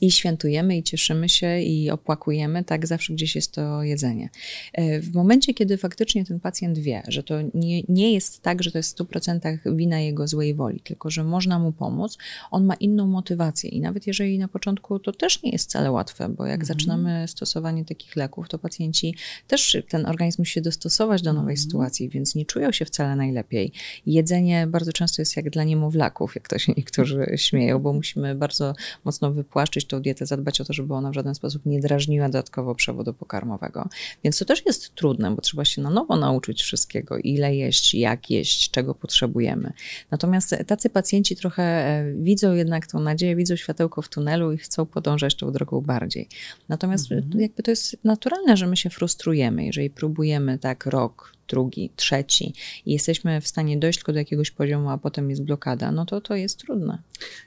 I 0.00 0.10
świętujemy, 0.10 0.76
i 0.76 0.82
cieszymy 0.82 1.28
się, 1.28 1.60
i 1.60 1.90
opłakujemy, 1.90 2.64
tak 2.64 2.86
zawsze 2.86 3.12
gdzieś 3.12 3.34
jest 3.34 3.52
to 3.52 3.82
jedzenie. 3.82 4.30
E, 4.72 5.00
w 5.00 5.14
momencie, 5.14 5.54
kiedy 5.54 5.76
faktycznie 5.76 6.24
ten 6.24 6.40
pacjent 6.40 6.78
wie, 6.78 7.02
że 7.08 7.22
to 7.22 7.34
nie, 7.54 7.82
nie 7.88 8.12
jest 8.12 8.42
tak, 8.42 8.62
że 8.62 8.70
to 8.70 8.78
jest 8.78 8.98
w 8.98 9.02
100% 9.02 9.76
wina 9.76 10.00
jego 10.00 10.28
złej 10.28 10.54
woli, 10.54 10.80
tylko 10.80 11.10
że 11.10 11.24
można 11.24 11.58
mu 11.58 11.72
pomóc, 11.72 12.18
on 12.50 12.64
ma 12.64 12.74
inną 12.74 13.06
motywację. 13.06 13.70
I 13.70 13.80
nawet 13.80 14.06
jeżeli 14.06 14.38
na 14.38 14.48
początku 14.48 14.98
to 14.98 15.12
też 15.12 15.42
nie 15.42 15.50
jest 15.50 15.68
wcale 15.68 15.90
łatwe, 15.90 16.28
bo 16.28 16.46
jak 16.46 16.60
mhm. 16.60 16.66
zaczynamy 16.66 17.28
stosowanie 17.28 17.84
takich 17.84 18.16
leków, 18.16 18.48
to 18.48 18.58
pacjenci 18.58 19.14
też 19.46 19.76
ten 19.88 20.06
organizm 20.06 20.40
musi 20.40 20.52
się 20.52 20.60
dostosować 20.60 21.22
do 21.22 21.32
nowej 21.32 21.52
mhm. 21.52 21.64
sytuacji, 21.64 22.08
więc 22.08 22.34
nie 22.34 22.44
czują 22.44 22.72
się 22.72 22.84
wcale 22.84 23.16
najlepiej. 23.16 23.72
Jedzenie 24.06 24.66
bardzo 24.66 24.92
często 24.92 25.22
jest 25.22 25.36
jak 25.36 25.50
dla 25.50 25.64
niemowlaków, 25.64 26.34
jak 26.34 26.48
to 26.48 26.58
się 26.58 26.72
niektórzy 26.76 27.26
śmieją, 27.36 27.78
bo 27.78 27.93
musimy 27.94 28.34
bardzo 28.34 28.74
mocno 29.04 29.32
wypłaszczyć 29.32 29.84
tą 29.84 30.02
dietę, 30.02 30.26
zadbać 30.26 30.60
o 30.60 30.64
to, 30.64 30.72
żeby 30.72 30.94
ona 30.94 31.10
w 31.10 31.14
żaden 31.14 31.34
sposób 31.34 31.66
nie 31.66 31.80
drażniła 31.80 32.28
dodatkowo 32.28 32.74
przewodu 32.74 33.14
pokarmowego. 33.14 33.88
Więc 34.24 34.38
to 34.38 34.44
też 34.44 34.66
jest 34.66 34.94
trudne, 34.94 35.30
bo 35.30 35.40
trzeba 35.40 35.64
się 35.64 35.82
na 35.82 35.90
nowo 35.90 36.16
nauczyć 36.16 36.62
wszystkiego, 36.62 37.18
ile 37.18 37.56
jeść, 37.56 37.94
jak 37.94 38.30
jeść, 38.30 38.70
czego 38.70 38.94
potrzebujemy. 38.94 39.72
Natomiast 40.10 40.56
tacy 40.66 40.90
pacjenci 40.90 41.36
trochę 41.36 41.62
e, 41.62 42.12
widzą 42.14 42.54
jednak 42.54 42.86
tą 42.86 43.00
nadzieję, 43.00 43.36
widzą 43.36 43.56
światełko 43.56 44.02
w 44.02 44.08
tunelu 44.08 44.52
i 44.52 44.58
chcą 44.58 44.86
podążać 44.86 45.34
tą 45.34 45.52
drogą 45.52 45.80
bardziej. 45.80 46.28
Natomiast 46.68 47.12
mhm. 47.12 47.40
jakby 47.40 47.62
to 47.62 47.70
jest 47.70 47.96
naturalne, 48.04 48.56
że 48.56 48.66
my 48.66 48.76
się 48.76 48.90
frustrujemy, 48.90 49.64
jeżeli 49.66 49.90
próbujemy 49.90 50.58
tak 50.58 50.86
rok, 50.86 51.33
drugi, 51.48 51.90
trzeci 51.96 52.54
i 52.86 52.92
jesteśmy 52.92 53.40
w 53.40 53.48
stanie 53.48 53.76
dojść 53.76 53.98
tylko 53.98 54.12
do 54.12 54.18
jakiegoś 54.18 54.50
poziomu, 54.50 54.90
a 54.90 54.98
potem 54.98 55.30
jest 55.30 55.42
blokada, 55.42 55.92
no 55.92 56.06
to 56.06 56.20
to 56.20 56.34
jest 56.34 56.58
trudne. 56.58 56.98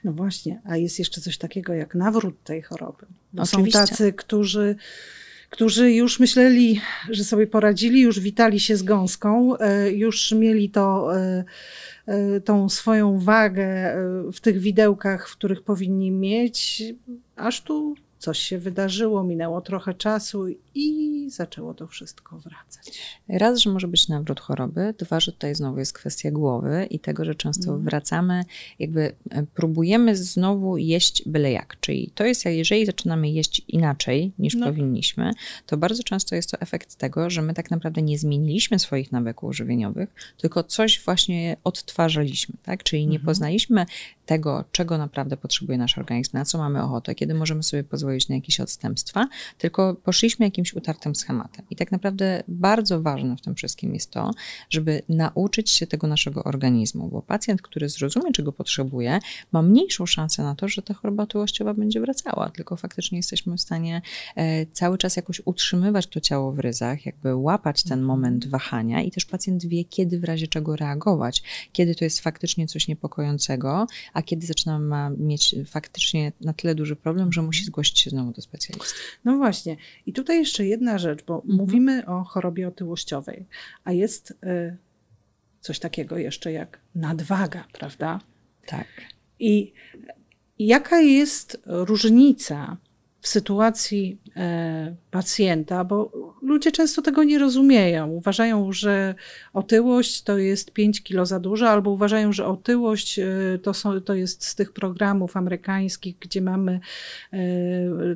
No 0.04 0.12
właśnie, 0.12 0.60
a 0.64 0.76
jest 0.76 0.98
jeszcze 0.98 1.20
coś 1.20 1.38
takiego 1.38 1.74
jak 1.74 1.94
nawrót 1.94 2.44
tej 2.44 2.62
choroby. 2.62 3.06
Bo 3.32 3.42
Oczywiście. 3.42 3.80
są 3.80 3.86
tacy, 3.86 4.12
którzy 4.12 4.76
którzy 5.50 5.92
już 5.92 6.20
myśleli, 6.20 6.80
że 7.10 7.24
sobie 7.24 7.46
poradzili, 7.46 8.00
już 8.00 8.20
witali 8.20 8.60
się 8.60 8.76
z 8.76 8.82
gąską, 8.82 9.56
e, 9.56 9.90
już 9.90 10.32
mieli 10.32 10.70
to, 10.70 11.16
e, 11.16 11.44
e, 12.06 12.40
tą 12.40 12.68
swoją 12.68 13.18
wagę 13.18 13.96
w 14.32 14.40
tych 14.40 14.58
widełkach, 14.58 15.28
w 15.28 15.36
których 15.36 15.62
powinni 15.62 16.10
mieć, 16.10 16.82
aż 17.36 17.60
tu 17.60 17.94
coś 18.18 18.38
się 18.38 18.58
wydarzyło, 18.58 19.22
minęło 19.24 19.60
trochę 19.60 19.94
czasu 19.94 20.46
i 20.74 21.30
zaczęło 21.30 21.74
to 21.74 21.86
wszystko 21.86 22.38
wracać. 22.38 23.18
Raz, 23.28 23.58
że 23.58 23.70
może 23.70 23.88
być 23.88 24.08
nawrót 24.08 24.40
choroby, 24.40 24.94
dwa, 24.98 25.20
że 25.20 25.32
tutaj 25.32 25.54
znowu 25.54 25.78
jest 25.78 25.92
kwestia 25.92 26.30
głowy 26.30 26.86
i 26.90 26.98
tego, 26.98 27.24
że 27.24 27.34
często 27.34 27.70
mm. 27.70 27.84
wracamy, 27.84 28.44
jakby 28.78 29.12
e, 29.30 29.46
próbujemy 29.54 30.16
znowu 30.16 30.76
jeść 30.76 31.22
byle 31.26 31.52
jak. 31.52 31.80
Czyli 31.80 32.10
to 32.14 32.24
jest, 32.24 32.44
jeżeli 32.44 32.86
zaczynamy 32.86 33.30
jeść 33.30 33.62
inaczej 33.68 34.32
niż 34.38 34.54
no. 34.54 34.66
powinniśmy, 34.66 35.30
to 35.66 35.76
bardzo 35.76 36.02
często 36.02 36.34
jest 36.34 36.50
to 36.50 36.60
efekt 36.60 36.94
tego, 36.94 37.30
że 37.30 37.42
my 37.42 37.54
tak 37.54 37.70
naprawdę 37.70 38.02
nie 38.02 38.18
zmieniliśmy 38.18 38.78
swoich 38.78 39.12
nawyków 39.12 39.56
żywieniowych, 39.56 40.14
tylko 40.36 40.62
coś 40.62 41.00
właśnie 41.04 41.56
odtwarzaliśmy, 41.64 42.54
tak? 42.62 42.82
Czyli 42.82 43.06
nie 43.06 43.16
mm 43.16 43.28
poznaliśmy 43.28 43.86
tego, 44.26 44.64
czego 44.72 44.98
naprawdę 44.98 45.36
potrzebuje 45.36 45.78
nasz 45.78 45.98
organizm, 45.98 46.30
na 46.32 46.44
co 46.44 46.58
mamy 46.58 46.82
ochotę, 46.82 47.14
kiedy 47.14 47.34
możemy 47.34 47.62
sobie 47.62 47.84
pozwolić 47.84 48.07
na 48.28 48.34
jakieś 48.34 48.60
odstępstwa, 48.60 49.28
tylko 49.58 49.94
poszliśmy 49.94 50.46
jakimś 50.46 50.74
utartym 50.74 51.14
schematem. 51.14 51.64
I 51.70 51.76
tak 51.76 51.92
naprawdę 51.92 52.42
bardzo 52.48 53.02
ważne 53.02 53.36
w 53.36 53.40
tym 53.40 53.54
wszystkim 53.54 53.94
jest 53.94 54.10
to, 54.10 54.30
żeby 54.70 55.02
nauczyć 55.08 55.70
się 55.70 55.86
tego 55.86 56.06
naszego 56.06 56.44
organizmu, 56.44 57.08
bo 57.08 57.22
pacjent, 57.22 57.62
który 57.62 57.88
zrozumie, 57.88 58.32
czego 58.32 58.52
potrzebuje, 58.52 59.18
ma 59.52 59.62
mniejszą 59.62 60.06
szansę 60.06 60.42
na 60.42 60.54
to, 60.54 60.68
że 60.68 60.82
ta 60.82 60.94
choroba 60.94 61.22
otyłościowa 61.22 61.74
będzie 61.74 62.00
wracała, 62.00 62.50
tylko 62.50 62.76
faktycznie 62.76 63.18
jesteśmy 63.18 63.56
w 63.56 63.60
stanie 63.60 64.02
e, 64.36 64.66
cały 64.66 64.98
czas 64.98 65.16
jakoś 65.16 65.42
utrzymywać 65.44 66.06
to 66.06 66.20
ciało 66.20 66.52
w 66.52 66.58
ryzach, 66.58 67.06
jakby 67.06 67.36
łapać 67.36 67.82
ten 67.82 68.02
moment 68.02 68.48
wahania 68.48 69.02
i 69.02 69.10
też 69.10 69.24
pacjent 69.24 69.66
wie, 69.66 69.84
kiedy 69.84 70.20
w 70.20 70.24
razie 70.24 70.48
czego 70.48 70.76
reagować, 70.76 71.42
kiedy 71.72 71.94
to 71.94 72.04
jest 72.04 72.20
faktycznie 72.20 72.66
coś 72.66 72.88
niepokojącego, 72.88 73.86
a 74.12 74.22
kiedy 74.22 74.46
zaczynamy 74.46 75.16
mieć 75.18 75.54
faktycznie 75.66 76.32
na 76.40 76.52
tyle 76.52 76.74
duży 76.74 76.96
problem, 76.96 77.32
że 77.32 77.42
musi 77.42 77.64
zgłosić 77.64 77.97
się 77.98 78.10
znowu 78.10 78.32
do 78.32 78.42
specjalisty. 78.42 78.98
No 79.24 79.36
właśnie. 79.36 79.76
I 80.06 80.12
tutaj 80.12 80.38
jeszcze 80.38 80.66
jedna 80.66 80.98
rzecz, 80.98 81.24
bo 81.24 81.34
mhm. 81.34 81.54
mówimy 81.56 82.06
o 82.06 82.24
chorobie 82.24 82.68
otyłościowej, 82.68 83.46
a 83.84 83.92
jest 83.92 84.30
y, 84.30 84.76
coś 85.60 85.78
takiego 85.78 86.18
jeszcze 86.18 86.52
jak 86.52 86.80
nadwaga, 86.94 87.64
prawda? 87.72 88.20
Tak. 88.66 88.86
I 89.38 89.72
jaka 90.58 91.00
jest 91.00 91.62
różnica 91.64 92.76
w 93.20 93.28
sytuacji 93.28 94.18
e, 94.36 94.96
pacjenta, 95.10 95.84
bo 95.84 96.12
ludzie 96.48 96.72
często 96.72 97.02
tego 97.02 97.24
nie 97.24 97.38
rozumieją. 97.38 98.08
Uważają, 98.08 98.72
że 98.72 99.14
otyłość 99.52 100.22
to 100.22 100.38
jest 100.38 100.70
5 100.70 101.02
kilo 101.02 101.26
za 101.26 101.40
dużo, 101.40 101.68
albo 101.68 101.90
uważają, 101.90 102.32
że 102.32 102.46
otyłość 102.46 103.18
e, 103.18 103.26
to, 103.62 103.74
są, 103.74 104.00
to 104.00 104.14
jest 104.14 104.44
z 104.44 104.54
tych 104.54 104.72
programów 104.72 105.36
amerykańskich, 105.36 106.16
gdzie 106.20 106.40
mamy 106.40 106.80
e, 107.32 107.38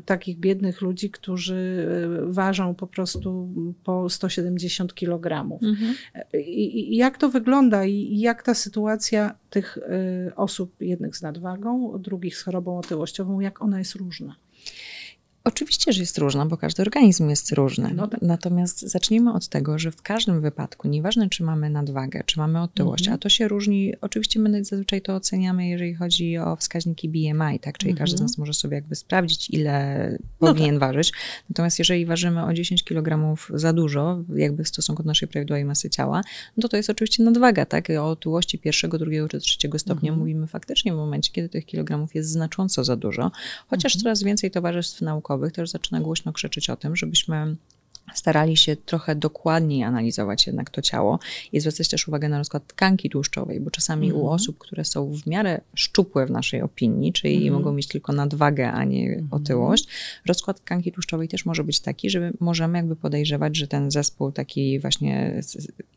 takich 0.04 0.38
biednych 0.38 0.80
ludzi, 0.80 1.10
którzy 1.10 1.86
ważą 2.22 2.74
po 2.74 2.86
prostu 2.86 3.48
po 3.84 4.10
170 4.10 4.94
kg. 4.94 5.58
Mhm. 5.62 5.94
I, 6.34 6.94
I 6.94 6.96
jak 6.96 7.18
to 7.18 7.28
wygląda 7.28 7.84
i 7.84 8.18
jak 8.18 8.42
ta 8.42 8.54
sytuacja 8.54 9.34
tych 9.50 9.78
osób, 10.36 10.74
jednych 10.80 11.16
z 11.16 11.22
nadwagą, 11.22 11.98
drugich 11.98 12.36
z 12.36 12.42
chorobą 12.42 12.78
otyłościową, 12.78 13.40
jak 13.40 13.62
ona 13.62 13.78
jest 13.78 13.94
różna? 13.94 14.36
Oczywiście, 15.44 15.92
że 15.92 16.00
jest 16.00 16.18
różna, 16.18 16.46
bo 16.46 16.56
każdy 16.56 16.82
organizm 16.82 17.28
jest 17.28 17.52
różny. 17.52 17.90
No 17.94 18.08
tak. 18.08 18.22
Natomiast 18.22 18.80
zacznijmy 18.80 19.32
od 19.32 19.48
tego, 19.48 19.78
że 19.78 19.90
w 19.90 20.02
każdym 20.02 20.40
wypadku, 20.40 20.88
nieważne 20.88 21.28
czy 21.28 21.42
mamy 21.42 21.70
nadwagę, 21.70 22.22
czy 22.26 22.38
mamy 22.38 22.62
otyłość, 22.62 23.02
mhm. 23.02 23.14
a 23.14 23.18
to 23.18 23.28
się 23.28 23.48
różni, 23.48 23.92
oczywiście 24.00 24.40
my 24.40 24.64
zazwyczaj 24.64 25.02
to 25.02 25.14
oceniamy, 25.14 25.68
jeżeli 25.68 25.94
chodzi 25.94 26.38
o 26.38 26.56
wskaźniki 26.56 27.08
BMI, 27.08 27.58
tak? 27.60 27.78
Czyli 27.78 27.90
mhm. 27.90 27.96
każdy 27.96 28.16
z 28.16 28.20
mhm. 28.20 28.24
nas 28.24 28.38
może 28.38 28.54
sobie 28.54 28.74
jakby 28.74 28.94
sprawdzić, 28.94 29.50
ile 29.50 30.08
no 30.40 30.48
powinien 30.48 30.78
tak. 30.78 30.88
ważyć. 30.88 31.12
Natomiast 31.50 31.78
jeżeli 31.78 32.06
ważymy 32.06 32.44
o 32.44 32.52
10 32.52 32.84
kg 32.84 33.36
za 33.54 33.72
dużo, 33.72 34.24
jakby 34.34 34.64
w 34.64 34.68
stosunku 34.68 35.02
do 35.02 35.06
naszej 35.06 35.28
prawidłowej 35.28 35.64
masy 35.64 35.90
ciała, 35.90 36.20
no 36.56 36.60
to 36.62 36.68
to 36.68 36.76
jest 36.76 36.90
oczywiście 36.90 37.22
nadwaga, 37.22 37.66
tak? 37.66 37.88
O 37.90 38.10
otyłości 38.10 38.58
pierwszego, 38.58 38.98
drugiego 38.98 39.28
czy 39.28 39.40
trzeciego 39.40 39.78
stopnia 39.78 40.08
mhm. 40.08 40.18
mówimy 40.18 40.46
faktycznie 40.46 40.92
w 40.92 40.96
momencie, 40.96 41.32
kiedy 41.32 41.48
tych 41.48 41.66
kilogramów 41.66 42.14
jest 42.14 42.30
znacząco 42.30 42.84
za 42.84 42.96
dużo, 42.96 43.30
chociaż 43.68 43.94
mhm. 43.94 44.02
coraz 44.02 44.22
więcej 44.22 44.50
towarzystw 44.50 45.00
naukowych 45.00 45.31
naukowych 45.32 45.52
też 45.52 45.70
zaczyna 45.70 46.00
głośno 46.00 46.32
krzyczeć 46.32 46.70
o 46.70 46.76
tym, 46.76 46.96
żebyśmy 46.96 47.56
starali 48.14 48.56
się 48.56 48.76
trochę 48.76 49.14
dokładniej 49.16 49.82
analizować 49.82 50.46
jednak 50.46 50.70
to 50.70 50.82
ciało 50.82 51.18
i 51.52 51.60
zwracać 51.60 51.88
też 51.88 52.08
uwagę 52.08 52.28
na 52.28 52.38
rozkład 52.38 52.66
tkanki 52.66 53.10
tłuszczowej, 53.10 53.60
bo 53.60 53.70
czasami 53.70 54.06
mm 54.06 54.12
u 54.16 54.20
mhm. 54.20 54.34
osób, 54.34 54.58
które 54.58 54.84
są 54.84 55.12
w 55.12 55.26
miarę 55.26 55.60
szczupłe 55.74 56.26
w 56.26 56.30
naszej 56.30 56.62
opinii, 56.62 57.12
czyli 57.12 57.36
mm 57.36 57.48
-hmm. 57.48 57.52
mogą 57.52 57.72
mieć 57.72 57.88
tylko 57.88 58.12
nadwagę, 58.12 58.72
a 58.72 58.84
nie 58.84 59.06
mm 59.06 59.28
-hmm. 59.28 59.34
otyłość, 59.34 59.86
rozkład 60.26 60.60
tkanki 60.60 60.92
tłuszczowej 60.92 61.28
też 61.28 61.46
może 61.46 61.64
być 61.64 61.80
taki, 61.80 62.10
że 62.10 62.32
możemy 62.40 62.78
jakby 62.78 62.96
podejrzewać, 62.96 63.56
że 63.56 63.66
ten 63.66 63.90
zespół 63.90 64.32
taki 64.32 64.80
właśnie, 64.80 65.42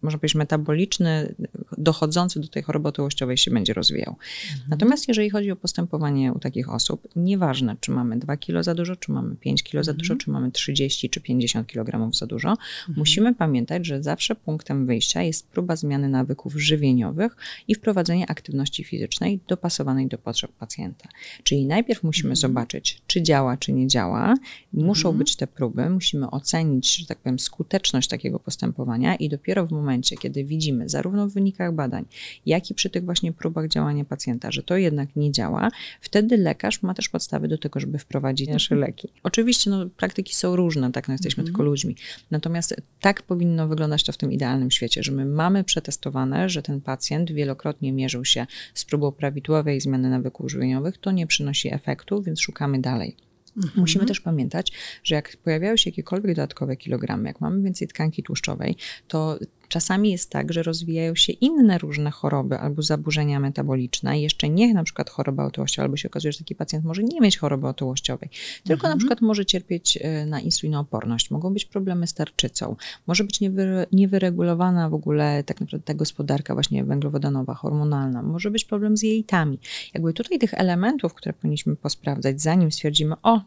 można 0.02 0.20
powiedzieć 0.20 0.36
metaboliczny, 0.36 1.36
dochodzący 1.78 2.40
do 2.40 2.48
tej 2.48 2.64
choroby 2.64 2.88
otyłościowej 2.90 3.38
się 3.38 3.52
będzie 3.52 3.74
rozwijał. 3.74 4.16
Mhm. 4.54 4.70
Natomiast 4.70 5.08
jeżeli 5.08 5.30
chodzi 5.30 5.52
o 5.52 5.56
postępowanie 5.56 6.34
u 6.34 6.40
takich 6.40 6.70
osób, 6.70 7.08
nieważne 7.16 7.76
czy 7.80 7.92
mamy 7.92 8.20
2 8.20 8.38
kilo 8.38 8.64
za 8.64 8.76
dużo, 8.76 8.96
czy 8.96 9.12
mamy 9.12 9.36
5 9.36 9.64
kilo 9.64 9.84
za 9.84 9.94
dużo, 9.94 10.14
mhm. 10.14 10.20
czy 10.20 10.32
mamy 10.32 10.52
30 10.52 11.10
czy 11.10 11.22
50 11.22 11.68
kg 11.68 11.95
za 12.14 12.26
dużo, 12.26 12.50
mhm. 12.50 12.98
musimy 12.98 13.36
pamiętać, 13.36 13.86
że 13.86 14.04
zawsze 14.04 14.36
punktem 14.36 14.86
wyjścia 14.86 15.22
jest 15.22 15.48
próba 15.48 15.76
zmiany 15.76 16.10
nawyków 16.10 16.54
żywieniowych 16.54 17.36
i 17.68 17.76
wprowadzenie 17.76 18.30
aktywności 18.30 18.84
fizycznej 18.84 19.40
dopasowanej 19.48 20.08
do 20.08 20.18
potrzeb 20.18 20.52
pacjenta. 20.52 21.10
Czyli 21.44 21.66
najpierw 21.66 22.04
musimy 22.04 22.30
mhm. 22.30 22.36
zobaczyć, 22.36 23.02
czy 23.08 23.22
działa, 23.22 23.58
czy 23.58 23.74
nie 23.74 23.88
działa. 23.88 24.34
Muszą 24.74 25.10
mhm. 25.10 25.18
być 25.18 25.36
te 25.36 25.48
próby, 25.48 25.90
musimy 25.90 26.32
ocenić, 26.32 26.96
że 26.96 27.06
tak 27.06 27.18
powiem, 27.18 27.40
skuteczność 27.40 28.10
takiego 28.10 28.40
postępowania 28.40 29.16
i 29.16 29.30
dopiero 29.30 29.68
w 29.68 29.72
momencie, 29.72 30.18
kiedy 30.18 30.44
widzimy 30.44 30.90
zarówno 30.90 31.28
w 31.28 31.34
wynikach 31.34 31.74
badań, 31.74 32.06
jak 32.46 32.72
i 32.72 32.74
przy 32.74 32.90
tych 32.90 33.06
właśnie 33.06 33.34
próbach 33.34 33.68
działania 33.68 34.06
pacjenta, 34.06 34.52
że 34.52 34.64
to 34.64 34.78
jednak 34.78 35.16
nie 35.16 35.32
działa, 35.32 35.70
wtedy 36.02 36.38
lekarz 36.38 36.84
ma 36.84 36.94
też 36.94 37.10
podstawy 37.10 37.48
do 37.48 37.58
tego, 37.58 37.80
żeby 37.80 37.98
wprowadzić 37.98 38.50
nasze 38.50 38.76
mhm. 38.76 38.88
leki. 38.88 39.10
Oczywiście 39.24 39.70
no, 39.70 39.86
praktyki 39.98 40.36
są 40.36 40.56
różne, 40.56 40.92
tak, 40.92 41.08
no 41.08 41.14
jesteśmy 41.14 41.44
tylko 41.44 41.64
ludźmi, 41.64 41.85
Natomiast 42.32 42.76
tak 43.00 43.22
powinno 43.22 43.68
wyglądać 43.68 44.04
to 44.04 44.12
w 44.12 44.18
tym 44.18 44.32
idealnym 44.32 44.72
świecie, 44.72 45.04
że 45.04 45.12
my 45.12 45.26
mamy 45.26 45.64
przetestowane, 45.64 46.50
że 46.50 46.62
ten 46.62 46.82
pacjent 46.82 47.32
wielokrotnie 47.32 47.94
mierzył 47.94 48.26
się 48.26 48.48
z 48.74 48.86
próbą 48.86 49.12
prawidłowej 49.12 49.82
zmiany 49.82 50.10
nawyków 50.10 50.52
żywieniowych, 50.52 50.98
to 50.98 51.12
nie 51.12 51.28
przynosi 51.28 51.74
efektu, 51.74 52.22
więc 52.22 52.40
szukamy 52.40 52.80
dalej. 52.80 53.16
Mhm. 53.58 53.74
Musimy 53.80 54.06
też 54.06 54.20
pamiętać, 54.20 54.72
że 55.04 55.16
jak 55.16 55.38
pojawiają 55.38 55.78
się 55.78 55.90
jakiekolwiek 55.90 56.36
dodatkowe 56.36 56.78
kilogramy, 56.78 57.28
jak 57.28 57.42
mamy 57.42 57.62
więcej 57.62 57.88
tkanki 57.88 58.24
tłuszczowej, 58.24 58.76
to 59.08 59.40
Czasami 59.68 60.12
jest 60.12 60.30
tak, 60.30 60.54
że 60.54 60.64
rozwijają 60.64 61.16
się 61.16 61.34
inne 61.34 61.78
różne 61.78 62.12
choroby 62.12 62.60
albo 62.60 62.82
zaburzenia 62.82 63.40
metaboliczne, 63.40 64.20
jeszcze 64.20 64.50
nie 64.50 64.74
na 64.74 64.84
przykład 64.84 65.10
choroba 65.10 65.46
otyłościowa, 65.46 65.84
albo 65.84 65.98
się 65.98 66.10
okazuje, 66.10 66.32
że 66.32 66.38
taki 66.40 66.56
pacjent 66.56 66.86
może 66.86 67.04
nie 67.04 67.22
mieć 67.22 67.38
choroby 67.38 67.68
otyłościowej, 67.68 68.30
tylko 68.64 68.74
mhm. 68.74 68.94
na 68.94 68.98
przykład 68.98 69.22
może 69.22 69.46
cierpieć 69.46 70.00
e, 70.02 70.26
na 70.26 70.40
insulinooporność, 70.40 71.32
mogą 71.32 71.54
być 71.54 71.66
problemy 71.66 72.08
z 72.08 72.14
tarczycą, 72.14 72.76
może 73.08 73.24
być 73.24 73.42
niewyre, 73.42 73.86
niewyregulowana 73.92 74.90
w 74.90 74.94
ogóle 74.94 75.44
tak 75.44 75.62
naprawdę 75.62 75.86
ta 75.86 75.94
gospodarka 75.94 76.54
właśnie 76.54 76.84
węglowodanowa, 76.84 77.54
hormonalna, 77.54 78.24
może 78.24 78.52
być 78.52 78.66
problem 78.66 78.98
z 78.98 79.02
jelitami. 79.02 79.60
Jakby 79.94 80.14
tutaj 80.14 80.40
tych 80.40 80.54
elementów, 80.54 81.14
które 81.14 81.34
powinniśmy 81.34 81.76
posprawdzać, 81.76 82.42
zanim 82.42 82.72
stwierdzimy, 82.72 83.16
o, 83.24 83.42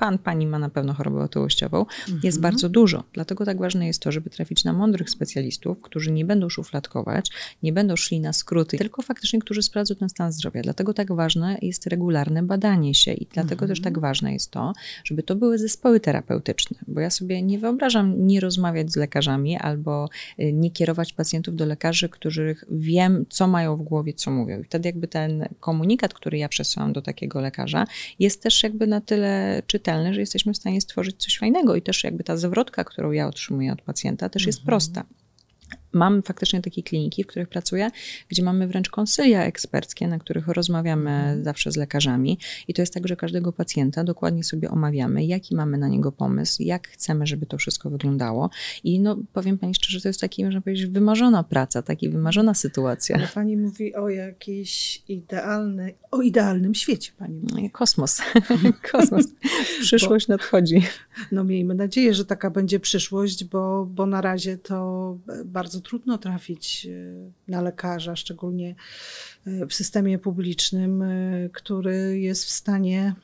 pan, 0.00 0.18
pani 0.18 0.46
ma 0.46 0.58
na 0.58 0.68
pewno 0.68 0.94
chorobę 0.94 1.22
otyłościową, 1.22 1.78
mhm. 1.80 2.20
jest 2.22 2.40
bardzo 2.40 2.68
dużo. 2.68 3.04
Dlatego 3.12 3.44
tak 3.44 3.58
ważne 3.58 3.86
jest 3.86 4.02
to, 4.02 4.12
żeby 4.12 4.30
trafić 4.30 4.64
na 4.64 4.72
mądrych 4.72 5.10
specjalistów, 5.10 5.80
którzy 5.80 6.12
nie 6.12 6.24
będą 6.24 6.48
szufladkować, 6.48 7.30
nie 7.62 7.72
będą 7.72 7.96
szli 7.96 8.20
na 8.20 8.32
skróty, 8.32 8.78
tylko 8.78 9.02
faktycznie, 9.02 9.40
którzy 9.40 9.62
sprawdzą 9.62 9.94
ten 9.94 10.08
stan 10.08 10.32
zdrowia. 10.32 10.62
Dlatego 10.62 10.94
tak 10.94 11.12
ważne 11.12 11.58
jest 11.62 11.86
regularne 11.86 12.42
badanie 12.42 12.94
się 12.94 13.12
i 13.12 13.26
dlatego 13.32 13.62
mhm. 13.62 13.68
też 13.68 13.80
tak 13.80 13.98
ważne 13.98 14.32
jest 14.32 14.50
to, 14.50 14.72
żeby 15.04 15.22
to 15.22 15.36
były 15.36 15.58
zespoły 15.58 16.00
terapeutyczne, 16.00 16.78
bo 16.88 17.00
ja 17.00 17.10
sobie 17.10 17.42
nie 17.42 17.58
wyobrażam 17.58 18.26
nie 18.26 18.40
rozmawiać 18.40 18.92
z 18.92 18.96
lekarzami 18.96 19.56
albo 19.56 20.08
y, 20.38 20.52
nie 20.52 20.70
kierować 20.70 21.12
pacjentów 21.12 21.56
do 21.56 21.66
lekarzy, 21.66 22.08
których 22.08 22.64
wiem, 22.70 23.24
co 23.28 23.46
mają 23.46 23.76
w 23.76 23.82
głowie, 23.82 24.12
co 24.12 24.30
mówią. 24.30 24.60
I 24.60 24.64
wtedy 24.64 24.88
jakby 24.88 25.08
ten 25.08 25.48
komunikat, 25.60 26.14
który 26.14 26.38
ja 26.38 26.48
przesyłam 26.48 26.92
do 26.92 27.02
takiego 27.02 27.40
lekarza, 27.40 27.84
jest 28.18 28.42
też 28.42 28.62
jakby 28.62 28.86
na 28.86 29.00
tyle 29.00 29.62
czytelny, 29.66 29.89
że 30.14 30.20
jesteśmy 30.20 30.52
w 30.52 30.56
stanie 30.56 30.80
stworzyć 30.80 31.22
coś 31.22 31.38
fajnego 31.38 31.76
i 31.76 31.82
też 31.82 32.04
jakby 32.04 32.24
ta 32.24 32.36
zwrotka, 32.36 32.84
którą 32.84 33.10
ja 33.10 33.28
otrzymuję 33.28 33.72
od 33.72 33.82
pacjenta, 33.82 34.28
też 34.28 34.46
jest 34.46 34.58
mhm. 34.58 34.66
prosta. 34.66 35.04
Mam 35.92 36.22
faktycznie 36.22 36.62
takie 36.62 36.82
kliniki, 36.82 37.24
w 37.24 37.26
których 37.26 37.48
pracuję, 37.48 37.90
gdzie 38.28 38.42
mamy 38.42 38.68
wręcz 38.68 38.90
konsylia 38.90 39.44
eksperckie, 39.44 40.08
na 40.08 40.18
których 40.18 40.48
rozmawiamy 40.48 41.10
mhm. 41.10 41.44
zawsze 41.44 41.72
z 41.72 41.76
lekarzami. 41.76 42.38
I 42.68 42.74
to 42.74 42.82
jest 42.82 42.94
tak, 42.94 43.08
że 43.08 43.16
każdego 43.16 43.52
pacjenta 43.52 44.04
dokładnie 44.04 44.44
sobie 44.44 44.70
omawiamy, 44.70 45.24
jaki 45.24 45.54
mamy 45.54 45.78
na 45.78 45.88
niego 45.88 46.12
pomysł, 46.12 46.62
jak 46.62 46.88
chcemy, 46.88 47.26
żeby 47.26 47.46
to 47.46 47.58
wszystko 47.58 47.90
wyglądało. 47.90 48.50
I 48.84 49.00
no, 49.00 49.16
powiem 49.32 49.58
Pani 49.58 49.74
szczerze, 49.74 50.00
to 50.00 50.08
jest 50.08 50.20
taki, 50.20 50.44
można 50.44 50.60
powiedzieć, 50.60 50.86
wymarzona 50.86 51.44
praca, 51.44 51.82
taka 51.82 52.00
wymarzona 52.02 52.54
sytuacja. 52.54 53.16
Ale 53.16 53.28
Pani 53.28 53.56
mówi 53.56 53.94
o 53.94 54.08
jakiejś 54.08 55.02
idealnej, 55.08 55.94
o 56.10 56.22
idealnym 56.22 56.74
świecie 56.74 57.12
Pani 57.18 57.40
mówi. 57.50 57.70
Kosmos. 57.70 58.22
kosmos. 58.92 59.26
Przyszłość 59.80 60.26
bo, 60.26 60.34
nadchodzi. 60.34 60.82
No 61.32 61.44
miejmy 61.44 61.74
nadzieję, 61.74 62.14
że 62.14 62.24
taka 62.24 62.50
będzie 62.50 62.80
przyszłość, 62.80 63.44
bo, 63.44 63.86
bo 63.86 64.06
na 64.06 64.20
razie 64.20 64.58
to 64.58 65.18
bardzo 65.44 65.79
trudno 65.80 66.18
trafić 66.18 66.86
e, 66.86 66.90
na 67.48 67.60
lekarza, 67.62 68.16
szczególnie 68.16 68.74
w 69.46 69.74
systemie 69.74 70.18
publicznym, 70.18 71.02
e, 71.02 71.48
który 71.52 72.20
jest 72.20 72.44
w 72.44 72.50
stanie 72.50 73.14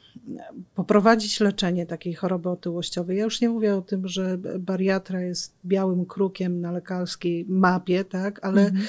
poprowadzić 0.75 1.41
leczenie 1.41 1.87
takiej 1.87 2.15
choroby 2.15 2.49
otyłościowej. 2.49 3.19
Ja 3.19 3.25
już 3.25 3.41
nie 3.41 3.49
mówię 3.49 3.77
o 3.77 3.83
tym, 3.83 4.09
że 4.09 4.39
bariatra 4.59 5.21
jest 5.21 5.55
białym 5.65 6.07
krukiem 6.07 6.61
na 6.61 6.73
lekarskiej 6.73 7.45
mapie, 7.49 8.05
tak, 8.05 8.45
ale 8.45 8.67
mhm 8.67 8.87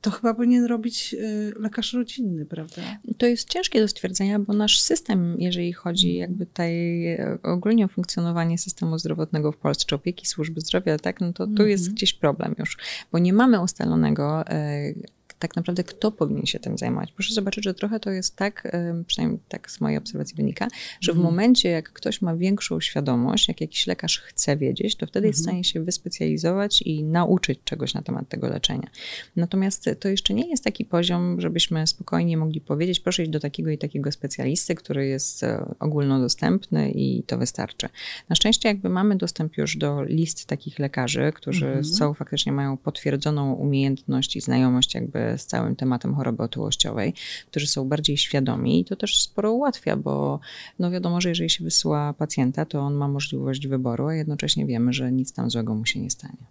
to 0.00 0.10
chyba 0.10 0.34
powinien 0.34 0.64
robić 0.64 1.16
lekarz 1.56 1.92
rodzinny, 1.92 2.46
prawda? 2.46 2.82
To 3.18 3.26
jest 3.26 3.48
ciężkie 3.48 3.80
do 3.80 3.88
stwierdzenia, 3.88 4.38
bo 4.38 4.52
nasz 4.52 4.80
system, 4.80 5.36
jeżeli 5.38 5.72
chodzi 5.72 6.14
jakby 6.14 6.46
tutaj 6.46 7.06
e, 7.06 7.38
ogólnie 7.42 7.84
o 7.84 7.88
funkcjonowanie 7.88 8.58
systemu 8.58 8.98
zdrowotnego 8.98 9.52
w 9.52 9.56
Polsce, 9.56 9.84
czy 9.86 9.94
opieki 9.94 10.26
służby 10.26 10.60
zdrowia, 10.60 10.98
tak, 10.98 11.20
no 11.20 11.32
to 11.32 11.46
tu 11.46 11.66
jest 11.66 11.84
mhm. 11.84 11.94
gdzieś 11.94 12.12
problem 12.12 12.54
już, 12.58 12.76
bo 13.12 13.18
nie 13.18 13.32
mamy 13.32 13.60
ustalonego 13.60 14.46
e, 14.46 14.92
tak 15.38 15.56
naprawdę 15.56 15.84
kto 15.84 16.12
powinien 16.12 16.46
się 16.46 16.58
tym 16.58 16.78
zajmować. 16.78 17.12
Proszę 17.12 17.34
zobaczyć, 17.34 17.64
że 17.64 17.74
trochę 17.74 18.00
to 18.00 18.10
jest 18.10 18.36
tak, 18.36 18.72
przynajmniej 19.06 19.40
tak 19.48 19.70
z 19.70 19.80
mojej 19.80 19.98
obserwacji 19.98 20.36
wynika, 20.36 20.68
że 21.00 21.12
w 21.12 21.16
mhm. 21.16 21.32
momencie, 21.32 21.68
jak 21.68 21.92
ktoś 21.92 22.22
ma 22.22 22.36
większą 22.36 22.80
świadomość, 22.80 23.48
jak 23.48 23.60
jakiś 23.60 23.86
lekarz 23.86 24.18
chce 24.18 24.56
wiedzieć, 24.56 24.96
to 24.96 25.06
wtedy 25.06 25.26
jest 25.26 25.38
w 25.38 25.42
mhm. 25.42 25.54
stanie 25.54 25.64
się 25.64 25.84
wyspecjalizować 25.84 26.82
i 26.82 27.04
nauczyć 27.04 27.58
czegoś 27.64 27.94
na 27.94 28.02
temat 28.02 28.28
tego 28.28 28.48
leczenia. 28.48 28.88
Natomiast 29.36 29.90
to 30.00 30.08
jeszcze 30.08 30.34
nie 30.34 30.50
jest 30.50 30.64
taki 30.64 30.84
poziom, 30.84 31.40
żebyśmy 31.40 31.86
spokojnie 31.86 32.36
mogli 32.36 32.60
powiedzieć, 32.60 33.00
proszę 33.00 33.22
iść 33.22 33.30
do 33.30 33.40
takiego 33.40 33.70
i 33.70 33.78
takiego 33.78 34.12
specjalisty, 34.12 34.74
który 34.74 35.06
jest 35.06 35.42
e, 35.42 35.74
ogólnodostępny 35.78 36.90
i 36.90 37.22
to 37.22 37.38
wystarczy. 37.38 37.88
Na 38.28 38.36
szczęście 38.36 38.68
jakby 38.68 38.88
mamy 38.88 39.16
dostęp 39.16 39.56
już 39.56 39.76
do 39.76 40.02
list 40.04 40.46
takich 40.46 40.78
lekarzy, 40.78 41.32
którzy 41.34 41.66
mhm. 41.66 41.84
są 41.84 42.14
faktycznie 42.14 42.52
mają 42.52 42.76
potwierdzoną 42.76 43.52
umiejętność 43.52 44.36
i 44.36 44.40
znajomość 44.40 44.94
jakby 44.94 45.27
z 45.36 45.46
całym 45.46 45.76
tematem 45.76 46.14
choroby 46.14 46.42
otyłościowej, 46.42 47.14
którzy 47.50 47.66
są 47.66 47.88
bardziej 47.88 48.16
świadomi 48.16 48.80
i 48.80 48.84
to 48.84 48.96
też 48.96 49.22
sporo 49.22 49.52
ułatwia, 49.52 49.96
bo 49.96 50.40
no 50.78 50.90
wiadomo, 50.90 51.20
że 51.20 51.28
jeżeli 51.28 51.50
się 51.50 51.64
wysyła 51.64 52.12
pacjenta, 52.12 52.64
to 52.64 52.80
on 52.80 52.94
ma 52.94 53.08
możliwość 53.08 53.66
wyboru, 53.66 54.06
a 54.06 54.14
jednocześnie 54.14 54.66
wiemy, 54.66 54.92
że 54.92 55.12
nic 55.12 55.32
tam 55.32 55.50
złego 55.50 55.74
mu 55.74 55.86
się 55.86 56.00
nie 56.00 56.10
stanie. 56.10 56.44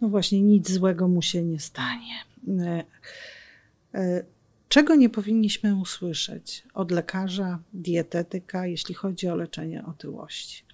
No 0.00 0.08
właśnie, 0.08 0.42
nic 0.42 0.70
złego 0.70 1.08
mu 1.08 1.22
się 1.22 1.42
nie 1.42 1.60
stanie. 1.60 2.14
E, 2.48 2.84
e, 3.94 4.24
czego 4.68 4.94
nie 4.94 5.08
powinniśmy 5.08 5.76
usłyszeć 5.76 6.64
od 6.74 6.90
lekarza, 6.90 7.58
dietetyka, 7.72 8.66
jeśli 8.66 8.94
chodzi 8.94 9.28
o 9.28 9.36
leczenie 9.36 9.84
otyłości? 9.84 10.64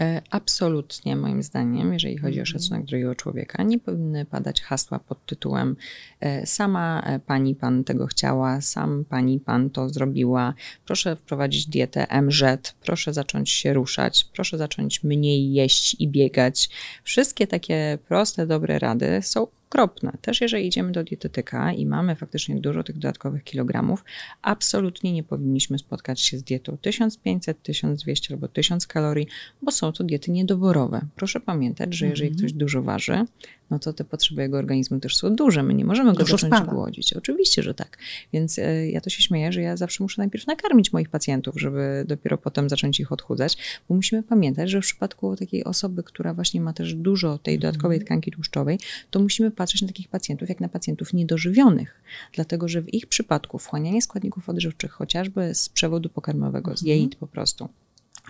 E, 0.00 0.22
absolutnie, 0.30 1.16
moim 1.16 1.42
zdaniem, 1.42 1.92
jeżeli 1.92 2.18
chodzi 2.18 2.38
o 2.38 2.42
mhm. 2.42 2.46
szacunek 2.46 2.84
drugiego 2.84 3.14
człowieka, 3.14 3.62
nie 3.62 3.78
powinny 3.78 4.24
padać 4.24 4.62
hasła 4.62 4.98
pod 4.98 5.26
tytułem 5.26 5.76
e, 6.20 6.46
sama 6.46 7.02
e, 7.06 7.18
pani 7.18 7.54
pan 7.54 7.84
tego 7.84 8.06
chciała, 8.06 8.60
sam 8.60 9.04
pani 9.04 9.40
pan 9.40 9.70
to 9.70 9.88
zrobiła, 9.88 10.54
proszę 10.86 11.16
wprowadzić 11.16 11.66
dietę 11.66 12.06
MZ, 12.22 12.74
proszę 12.80 13.12
zacząć 13.12 13.50
się 13.50 13.72
ruszać, 13.72 14.24
proszę 14.24 14.58
zacząć 14.58 15.04
mniej 15.04 15.52
jeść 15.52 15.96
i 15.98 16.08
biegać. 16.08 16.70
Wszystkie 17.04 17.46
takie 17.46 17.98
proste, 18.08 18.46
dobre 18.46 18.78
rady 18.78 19.20
są 19.22 19.46
okropne. 19.68 20.12
Też 20.20 20.40
jeżeli 20.40 20.66
idziemy 20.66 20.92
do 20.92 21.04
dietetyka 21.04 21.72
i 21.72 21.86
mamy 21.86 22.16
faktycznie 22.16 22.60
dużo 22.60 22.82
tych 22.82 22.98
dodatkowych 22.98 23.44
kilogramów, 23.44 24.04
absolutnie 24.42 25.12
nie 25.12 25.22
powinniśmy 25.22 25.78
spotkać 25.78 26.20
się 26.20 26.38
z 26.38 26.42
dietą 26.42 26.78
1500, 26.78 27.62
1200 27.62 28.34
albo 28.34 28.48
1000 28.48 28.86
kalorii, 28.86 29.26
bo 29.62 29.70
są 29.70 29.92
to 29.92 30.04
diety 30.04 30.30
niedoborowe. 30.30 31.00
Proszę 31.16 31.40
pamiętać, 31.40 31.94
że 31.94 32.06
jeżeli 32.06 32.30
-hmm. 32.30 32.38
ktoś 32.38 32.52
dużo 32.52 32.82
waży, 32.82 33.24
no 33.70 33.78
to 33.78 33.92
te 33.92 34.04
potrzeby 34.04 34.42
jego 34.42 34.58
organizmu 34.58 35.00
też 35.00 35.16
są 35.16 35.36
duże. 35.36 35.62
My 35.62 35.74
nie 35.74 35.84
możemy 35.84 36.12
go 36.12 36.18
Dużo 36.18 36.36
zacząć 36.36 36.54
spada. 36.54 36.72
głodzić. 36.72 37.12
Oczywiście, 37.12 37.62
że 37.62 37.74
tak. 37.74 37.98
Więc 38.32 38.58
e, 38.58 38.90
ja 38.90 39.00
to 39.00 39.10
się 39.10 39.22
śmieję, 39.22 39.52
że 39.52 39.60
ja 39.62 39.76
zawsze 39.76 40.04
muszę 40.04 40.22
najpierw 40.22 40.46
nakarmić 40.46 40.92
moich 40.92 41.08
pacjentów, 41.08 41.60
żeby 41.60 42.04
dopiero 42.08 42.38
potem 42.38 42.68
zacząć 42.68 43.00
ich 43.00 43.12
odchudzać, 43.12 43.56
bo 43.88 43.94
musimy 43.94 44.22
pamiętać, 44.22 44.70
że 44.70 44.80
w 44.80 44.84
przypadku 44.84 45.36
takiej 45.36 45.64
osoby, 45.64 46.02
która 46.02 46.34
właśnie 46.34 46.60
ma 46.60 46.72
też 46.72 46.94
dużo 46.94 47.38
tej 47.38 47.58
dodatkowej 47.58 47.96
mhm. 47.96 48.06
tkanki 48.06 48.30
tłuszczowej, 48.30 48.78
to 49.10 49.20
musimy 49.20 49.50
patrzeć 49.50 49.82
na 49.82 49.88
takich 49.88 50.08
pacjentów 50.08 50.48
jak 50.48 50.60
na 50.60 50.68
pacjentów 50.68 51.12
niedożywionych, 51.12 52.02
dlatego 52.32 52.68
że 52.68 52.82
w 52.82 52.94
ich 52.94 53.06
przypadku 53.06 53.58
wchłanianie 53.58 54.02
składników 54.02 54.48
odżywczych, 54.48 54.92
chociażby 54.92 55.54
z 55.54 55.68
przewodu 55.68 56.08
pokarmowego, 56.08 56.76
z 56.76 56.82
mhm. 56.82 56.88
jajit 56.88 57.16
po 57.16 57.26
prostu, 57.26 57.68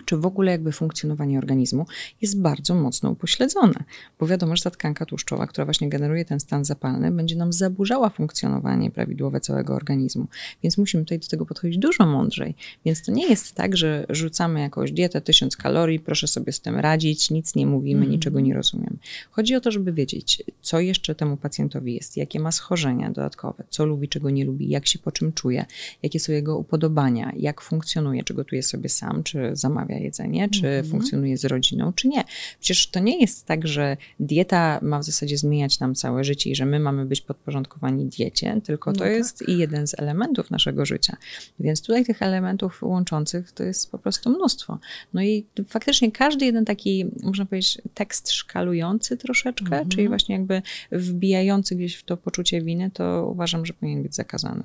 czy 0.05 0.17
w 0.17 0.25
ogóle 0.25 0.51
jakby 0.51 0.71
funkcjonowanie 0.71 1.37
organizmu 1.37 1.85
jest 2.21 2.41
bardzo 2.41 2.75
mocno 2.75 3.09
upośledzone, 3.09 3.83
bo 4.19 4.27
wiadomo, 4.27 4.55
że 4.55 4.63
ta 4.63 4.69
tkanka 4.69 5.05
tłuszczowa, 5.05 5.47
która 5.47 5.65
właśnie 5.65 5.89
generuje 5.89 6.25
ten 6.25 6.39
stan 6.39 6.65
zapalny, 6.65 7.11
będzie 7.11 7.35
nam 7.35 7.53
zaburzała 7.53 8.09
funkcjonowanie 8.09 8.91
prawidłowe 8.91 9.39
całego 9.39 9.75
organizmu, 9.75 10.27
więc 10.63 10.77
musimy 10.77 11.03
tutaj 11.03 11.19
do 11.19 11.27
tego 11.27 11.45
podchodzić 11.45 11.77
dużo 11.77 12.05
mądrzej. 12.05 12.55
Więc 12.85 13.03
to 13.05 13.11
nie 13.11 13.27
jest 13.27 13.55
tak, 13.55 13.77
że 13.77 14.05
rzucamy 14.09 14.59
jakąś 14.59 14.91
dietę 14.91 15.21
1000 15.21 15.57
kalorii, 15.57 15.99
proszę 15.99 16.27
sobie 16.27 16.51
z 16.51 16.61
tym 16.61 16.75
radzić, 16.75 17.31
nic 17.31 17.55
nie 17.55 17.67
mówimy, 17.67 18.01
mm. 18.01 18.11
niczego 18.11 18.39
nie 18.39 18.53
rozumiemy. 18.53 18.97
Chodzi 19.31 19.55
o 19.55 19.61
to, 19.61 19.71
żeby 19.71 19.93
wiedzieć, 19.93 20.43
co 20.61 20.79
jeszcze 20.79 21.15
temu 21.15 21.37
pacjentowi 21.37 21.93
jest, 21.93 22.17
jakie 22.17 22.39
ma 22.39 22.51
schorzenia 22.51 23.11
dodatkowe, 23.11 23.63
co 23.69 23.85
lubi, 23.85 24.09
czego 24.09 24.29
nie 24.29 24.45
lubi, 24.45 24.69
jak 24.69 24.87
się 24.87 24.99
po 24.99 25.11
czym 25.11 25.33
czuje, 25.33 25.65
jakie 26.03 26.19
są 26.19 26.31
jego 26.31 26.57
upodobania, 26.57 27.31
jak 27.35 27.61
funkcjonuje, 27.61 28.23
czy 28.23 28.33
gotuje 28.33 28.63
sobie 28.63 28.89
sam, 28.89 29.23
czy 29.23 29.49
zamawia 29.53 29.88
jedzenie, 29.93 30.49
czy 30.49 30.67
mhm. 30.67 30.85
funkcjonuje 30.85 31.37
z 31.37 31.45
rodziną, 31.45 31.93
czy 31.93 32.07
nie. 32.07 32.23
Przecież 32.59 32.87
to 32.87 32.99
nie 32.99 33.19
jest 33.19 33.45
tak, 33.45 33.67
że 33.67 33.97
dieta 34.19 34.79
ma 34.81 34.99
w 34.99 35.03
zasadzie 35.03 35.37
zmieniać 35.37 35.79
nam 35.79 35.95
całe 35.95 36.23
życie 36.23 36.49
i 36.49 36.55
że 36.55 36.65
my 36.65 36.79
mamy 36.79 37.05
być 37.05 37.21
podporządkowani 37.21 38.05
diecie, 38.05 38.61
tylko 38.63 38.93
to 38.93 38.99
no 38.99 39.05
tak. 39.05 39.13
jest 39.13 39.49
i 39.49 39.57
jeden 39.57 39.87
z 39.87 39.99
elementów 39.99 40.51
naszego 40.51 40.85
życia. 40.85 41.17
Więc 41.59 41.81
tutaj 41.81 42.05
tych 42.05 42.21
elementów 42.21 42.83
łączących 42.83 43.51
to 43.51 43.63
jest 43.63 43.91
po 43.91 43.99
prostu 43.99 44.29
mnóstwo. 44.29 44.79
No 45.13 45.23
i 45.23 45.45
faktycznie 45.67 46.11
każdy 46.11 46.45
jeden 46.45 46.65
taki, 46.65 47.05
można 47.23 47.45
powiedzieć, 47.45 47.77
tekst 47.93 48.31
szkalujący 48.31 49.17
troszeczkę, 49.17 49.65
mhm. 49.65 49.89
czyli 49.89 50.07
właśnie 50.07 50.35
jakby 50.35 50.61
wbijający 50.91 51.75
gdzieś 51.75 51.95
w 51.95 52.03
to 52.03 52.17
poczucie 52.17 52.61
winy, 52.61 52.91
to 52.93 53.27
uważam, 53.31 53.65
że 53.65 53.73
powinien 53.73 54.03
być 54.03 54.15
zakazany. 54.15 54.63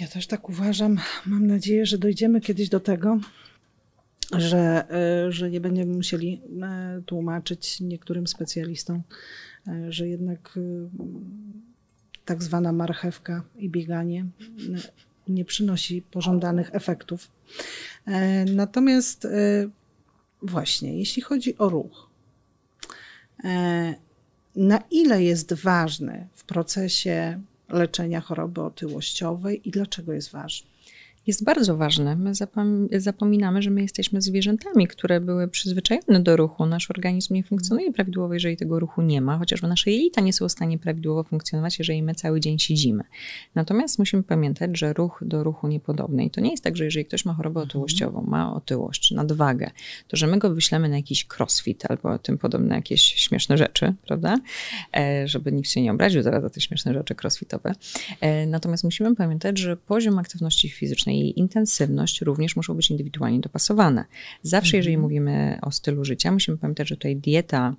Ja 0.00 0.08
też 0.08 0.26
tak 0.26 0.48
uważam. 0.48 0.98
Mam 1.26 1.46
nadzieję, 1.46 1.86
że 1.86 1.98
dojdziemy 1.98 2.40
kiedyś 2.40 2.68
do 2.68 2.80
tego, 2.80 3.18
że, 4.32 4.84
e, 4.90 5.32
że 5.32 5.50
nie 5.50 5.60
będziemy 5.60 5.94
musieli 5.94 6.40
e, 6.62 7.02
tłumaczyć 7.06 7.80
niektórym 7.80 8.26
specjalistom, 8.26 9.02
e, 9.68 9.92
że 9.92 10.08
jednak 10.08 10.58
tak 12.24 12.42
zwana 12.42 12.72
marchewka 12.72 13.42
i 13.58 13.68
bieganie 13.68 14.26
nie 15.28 15.44
przynosi 15.44 16.02
pożądanych 16.02 16.70
efektów. 16.72 17.30
Natomiast 18.54 19.28
właśnie, 20.42 20.98
jeśli 20.98 21.22
chodzi 21.22 21.58
o 21.58 21.68
ruch, 21.68 22.10
na 24.56 24.82
ile 24.90 25.22
jest 25.22 25.52
ważny 25.52 26.28
w 26.34 26.44
procesie 26.44 27.40
leczenia 27.72 28.20
choroby 28.20 28.62
otyłościowej 28.62 29.68
i 29.68 29.70
dlaczego 29.70 30.12
jest 30.12 30.30
ważny? 30.30 30.71
Jest 31.26 31.44
bardzo 31.44 31.76
ważne. 31.76 32.16
My 32.16 32.32
zapominamy, 33.00 33.62
że 33.62 33.70
my 33.70 33.82
jesteśmy 33.82 34.22
zwierzętami, 34.22 34.88
które 34.88 35.20
były 35.20 35.48
przyzwyczajone 35.48 36.20
do 36.20 36.36
ruchu. 36.36 36.66
Nasz 36.66 36.90
organizm 36.90 37.34
nie 37.34 37.42
funkcjonuje 37.42 37.92
prawidłowo, 37.92 38.34
jeżeli 38.34 38.56
tego 38.56 38.80
ruchu 38.80 39.02
nie 39.02 39.20
ma, 39.20 39.38
chociażby 39.38 39.68
nasze 39.68 39.90
jelita 39.90 40.20
nie 40.20 40.32
są 40.32 40.48
w 40.48 40.52
stanie 40.52 40.78
prawidłowo 40.78 41.24
funkcjonować, 41.24 41.78
jeżeli 41.78 42.02
my 42.02 42.14
cały 42.14 42.40
dzień 42.40 42.58
siedzimy. 42.58 43.04
Natomiast 43.54 43.98
musimy 43.98 44.22
pamiętać, 44.22 44.78
że 44.78 44.92
ruch 44.92 45.22
do 45.26 45.44
ruchu 45.44 45.68
niepodobny. 45.68 46.24
I 46.24 46.30
to 46.30 46.40
nie 46.40 46.50
jest 46.50 46.64
tak, 46.64 46.76
że 46.76 46.84
jeżeli 46.84 47.04
ktoś 47.04 47.24
ma 47.24 47.34
chorobę 47.34 47.60
mhm. 47.60 47.68
otyłościową, 47.68 48.22
ma 48.22 48.54
otyłość, 48.54 49.10
nadwagę, 49.10 49.70
to 50.08 50.16
że 50.16 50.26
my 50.26 50.38
go 50.38 50.54
wyślemy 50.54 50.88
na 50.88 50.96
jakiś 50.96 51.26
crossfit 51.38 51.90
albo 51.90 52.18
tym 52.18 52.38
podobne 52.38 52.74
jakieś 52.74 53.02
śmieszne 53.02 53.58
rzeczy, 53.58 53.94
prawda? 54.06 54.36
E, 54.96 55.28
żeby 55.28 55.52
nikt 55.52 55.70
się 55.70 55.82
nie 55.82 55.92
obraził 55.92 56.22
zaraz 56.22 56.42
za 56.42 56.50
te 56.50 56.60
śmieszne 56.60 56.94
rzeczy 56.94 57.14
crossfitowe. 57.22 57.72
E, 58.20 58.46
natomiast 58.46 58.84
musimy 58.84 59.16
pamiętać, 59.16 59.58
że 59.58 59.76
poziom 59.76 60.18
aktywności 60.18 60.68
fizycznej 60.68 61.11
i 61.12 61.38
intensywność 61.38 62.20
również 62.20 62.56
muszą 62.56 62.74
być 62.74 62.90
indywidualnie 62.90 63.40
dopasowane. 63.40 64.04
Zawsze, 64.42 64.76
jeżeli 64.76 64.94
mhm. 64.94 65.02
mówimy 65.02 65.58
o 65.62 65.70
stylu 65.70 66.04
życia, 66.04 66.32
musimy 66.32 66.58
pamiętać, 66.58 66.88
że 66.88 66.96
tutaj 66.96 67.16
dieta 67.16 67.74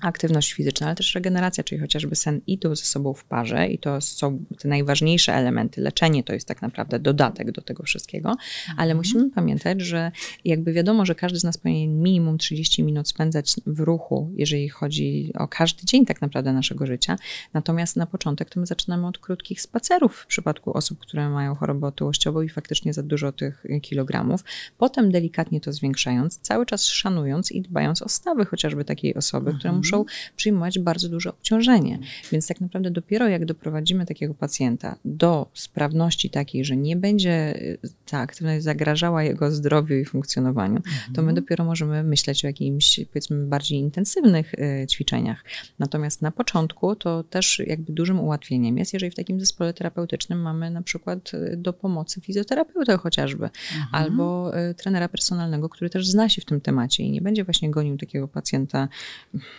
aktywność 0.00 0.52
fizyczna, 0.52 0.86
ale 0.86 0.96
też 0.96 1.14
regeneracja, 1.14 1.64
czyli 1.64 1.80
chociażby 1.80 2.16
sen 2.16 2.40
idą 2.46 2.76
ze 2.76 2.84
sobą 2.84 3.14
w 3.14 3.24
parze 3.24 3.68
i 3.68 3.78
to 3.78 4.00
są 4.00 4.44
te 4.58 4.68
najważniejsze 4.68 5.34
elementy. 5.34 5.80
Leczenie 5.80 6.24
to 6.24 6.32
jest 6.32 6.48
tak 6.48 6.62
naprawdę 6.62 6.98
dodatek 6.98 7.52
do 7.52 7.62
tego 7.62 7.82
wszystkiego, 7.82 8.36
ale 8.68 8.92
mhm. 8.92 8.96
musimy 8.96 9.30
pamiętać, 9.30 9.80
że 9.80 10.12
jakby 10.44 10.72
wiadomo, 10.72 11.06
że 11.06 11.14
każdy 11.14 11.38
z 11.38 11.44
nas 11.44 11.58
powinien 11.58 12.02
minimum 12.02 12.38
30 12.38 12.82
minut 12.82 13.08
spędzać 13.08 13.56
w 13.66 13.80
ruchu, 13.80 14.30
jeżeli 14.36 14.68
chodzi 14.68 15.32
o 15.38 15.48
każdy 15.48 15.86
dzień 15.86 16.06
tak 16.06 16.20
naprawdę 16.20 16.52
naszego 16.52 16.86
życia. 16.86 17.16
Natomiast 17.54 17.96
na 17.96 18.06
początek 18.06 18.50
to 18.50 18.60
my 18.60 18.66
zaczynamy 18.66 19.06
od 19.06 19.18
krótkich 19.18 19.60
spacerów 19.60 20.16
w 20.16 20.26
przypadku 20.26 20.72
osób, 20.72 20.98
które 20.98 21.30
mają 21.30 21.54
chorobę 21.54 21.86
otyłościową 21.86 22.42
i 22.42 22.48
faktycznie 22.48 22.92
za 22.92 23.02
dużo 23.02 23.32
tych 23.32 23.64
kilogramów. 23.82 24.44
Potem 24.78 25.12
delikatnie 25.12 25.60
to 25.60 25.72
zwiększając, 25.72 26.38
cały 26.38 26.66
czas 26.66 26.84
szanując 26.84 27.52
i 27.52 27.62
dbając 27.62 28.02
o 28.02 28.08
stawy 28.08 28.44
chociażby 28.44 28.84
takiej 28.84 29.14
osoby, 29.14 29.54
która 29.58 29.72
muszą 29.92 29.98
muszą 29.98 30.04
przyjmować 30.36 30.78
bardzo 30.78 31.08
duże 31.08 31.30
obciążenie. 31.30 31.98
Więc 32.32 32.46
tak 32.46 32.60
naprawdę 32.60 32.90
dopiero 32.90 33.28
jak 33.28 33.44
doprowadzimy 33.44 34.06
takiego 34.06 34.34
pacjenta 34.34 34.96
do 35.04 35.50
sprawności 35.54 36.30
takiej, 36.30 36.64
że 36.64 36.76
nie 36.76 36.96
będzie 36.96 37.62
y, 37.62 37.78
ta 38.06 38.18
aktywność 38.18 38.64
zagrażała 38.64 39.22
jego 39.22 39.50
zdrowiu 39.50 39.94
i 39.94 40.04
funkcjonowaniu, 40.04 40.80
to 41.14 41.22
my 41.22 41.28
mhm. 41.28 41.34
dopiero 41.34 41.64
możemy 41.64 42.04
myśleć 42.04 42.44
o 42.44 42.46
jakimś 42.46 43.00
powiedzmy 43.12 43.46
bardziej 43.46 43.78
intensywnych 43.78 44.54
y, 44.54 44.86
ćwiczeniach. 44.86 45.44
Natomiast 45.78 46.22
na 46.22 46.30
początku 46.30 46.96
to 46.96 47.22
też 47.22 47.62
jakby 47.66 47.92
dużym 47.92 48.20
ułatwieniem 48.20 48.78
jest, 48.78 48.92
jeżeli 48.92 49.10
w 49.10 49.14
takim 49.14 49.40
zespole 49.40 49.74
terapeutycznym 49.74 50.40
mamy 50.40 50.70
na 50.70 50.82
przykład 50.82 51.34
y, 51.34 51.56
do 51.56 51.72
pomocy 51.72 52.20
fizjoterapeutę 52.20 52.96
chociażby, 52.96 53.44
mhm. 53.44 53.88
albo 53.92 54.52
trenera 54.76 55.08
personalnego, 55.08 55.68
który 55.68 55.90
też 55.90 56.08
zna 56.08 56.28
się 56.28 56.42
w 56.42 56.44
tym 56.44 56.60
temacie 56.60 57.02
i 57.02 57.10
nie 57.10 57.20
będzie 57.20 57.44
właśnie 57.44 57.70
gonił 57.70 57.96
takiego 57.96 58.28
pacjenta 58.28 58.88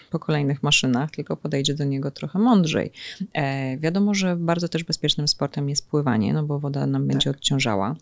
po 0.09 0.18
kolejnych 0.19 0.63
maszynach, 0.63 1.11
tylko 1.11 1.37
podejdzie 1.37 1.73
do 1.73 1.83
niego 1.83 2.11
trochę 2.11 2.39
mądrzej. 2.39 2.91
E, 3.33 3.77
wiadomo, 3.77 4.13
że 4.13 4.35
bardzo 4.35 4.69
też 4.69 4.83
bezpiecznym 4.83 5.27
sportem 5.27 5.69
jest 5.69 5.89
pływanie, 5.89 6.33
no 6.33 6.43
bo 6.43 6.59
woda 6.59 6.85
nam 6.87 7.07
będzie 7.07 7.29
tak. 7.29 7.37
odciążała. 7.37 7.95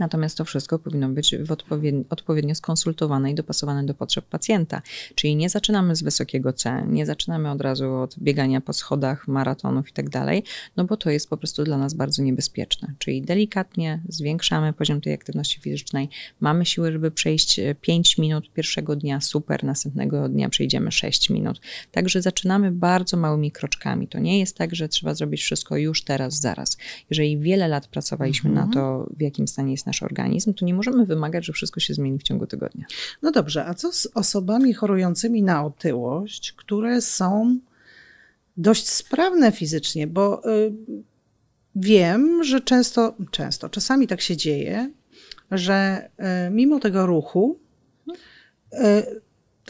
Natomiast 0.00 0.36
to 0.36 0.44
wszystko 0.44 0.78
powinno 0.78 1.08
być 1.08 1.34
odpowiednio, 1.34 2.04
odpowiednio 2.10 2.54
skonsultowane 2.54 3.30
i 3.30 3.34
dopasowane 3.34 3.84
do 3.84 3.94
potrzeb 3.94 4.24
pacjenta. 4.24 4.82
Czyli 5.14 5.36
nie 5.36 5.48
zaczynamy 5.48 5.96
z 5.96 6.02
wysokiego 6.02 6.52
C, 6.52 6.86
nie 6.88 7.06
zaczynamy 7.06 7.50
od 7.50 7.60
razu 7.60 7.94
od 7.94 8.18
biegania 8.18 8.60
po 8.60 8.72
schodach, 8.72 9.28
maratonów 9.28 9.88
i 9.88 9.92
tak 9.92 10.08
dalej, 10.08 10.44
no 10.76 10.84
bo 10.84 10.96
to 10.96 11.10
jest 11.10 11.30
po 11.30 11.36
prostu 11.36 11.64
dla 11.64 11.78
nas 11.78 11.94
bardzo 11.94 12.22
niebezpieczne. 12.22 12.94
Czyli 12.98 13.22
delikatnie 13.22 14.00
zwiększamy 14.08 14.72
poziom 14.72 15.00
tej 15.00 15.12
aktywności 15.12 15.60
fizycznej, 15.60 16.08
mamy 16.40 16.66
siłę, 16.66 16.92
żeby 16.92 17.10
przejść 17.10 17.60
5 17.80 18.18
minut 18.18 18.52
pierwszego 18.52 18.96
dnia, 18.96 19.20
super, 19.20 19.64
następnego 19.64 20.28
dnia 20.28 20.48
przejdziemy 20.48 20.92
6 20.92 21.30
minut. 21.30 21.60
Także 21.92 22.22
zaczynamy 22.22 22.70
bardzo 22.72 23.16
małymi 23.16 23.52
kroczkami. 23.52 24.08
To 24.08 24.18
nie 24.18 24.38
jest 24.38 24.56
tak, 24.56 24.74
że 24.74 24.88
trzeba 24.88 25.14
zrobić 25.14 25.42
wszystko 25.42 25.76
już 25.76 26.04
teraz, 26.04 26.40
zaraz. 26.40 26.76
Jeżeli 27.10 27.38
wiele 27.38 27.68
lat 27.68 27.86
pracowaliśmy 27.86 28.50
mhm. 28.50 28.68
na 28.68 28.74
to, 28.74 29.06
w 29.16 29.20
jakim 29.20 29.48
stanie 29.48 29.72
jest 29.72 29.86
nasz 29.90 30.02
organizm, 30.02 30.54
to 30.54 30.64
nie 30.64 30.74
możemy 30.74 31.06
wymagać, 31.06 31.46
że 31.46 31.52
wszystko 31.52 31.80
się 31.80 31.94
zmieni 31.94 32.18
w 32.18 32.22
ciągu 32.22 32.46
tygodnia. 32.46 32.86
No 33.22 33.30
dobrze, 33.30 33.66
a 33.66 33.74
co 33.74 33.92
z 33.92 34.06
osobami 34.14 34.74
chorującymi 34.74 35.42
na 35.42 35.64
otyłość, 35.64 36.52
które 36.52 37.00
są 37.00 37.58
dość 38.56 38.88
sprawne 38.88 39.52
fizycznie, 39.52 40.06
bo 40.06 40.50
y, 40.50 40.72
wiem, 41.76 42.44
że 42.44 42.60
często, 42.60 43.14
często, 43.30 43.68
czasami 43.68 44.06
tak 44.06 44.20
się 44.20 44.36
dzieje, 44.36 44.90
że 45.50 46.08
y, 46.48 46.50
mimo 46.50 46.80
tego 46.80 47.06
ruchu 47.06 47.58
y, 48.72 48.76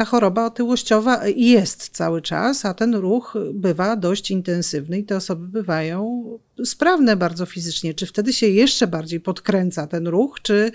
ta 0.01 0.05
choroba 0.05 0.47
otyłościowa 0.47 1.27
jest 1.37 1.89
cały 1.89 2.23
czas, 2.23 2.65
a 2.65 2.75
ten 2.75 2.95
ruch 2.95 3.35
bywa 3.55 3.97
dość 3.97 4.31
intensywny 4.31 4.99
i 4.99 5.05
te 5.05 5.17
osoby 5.17 5.49
bywają 5.49 6.25
sprawne 6.65 7.17
bardzo 7.17 7.47
fizycznie. 7.47 7.95
Czy 7.95 8.07
wtedy 8.07 8.33
się 8.33 8.47
jeszcze 8.47 8.87
bardziej 8.87 9.21
podkręca 9.21 9.87
ten 9.87 10.07
ruch, 10.07 10.39
czy 10.43 10.73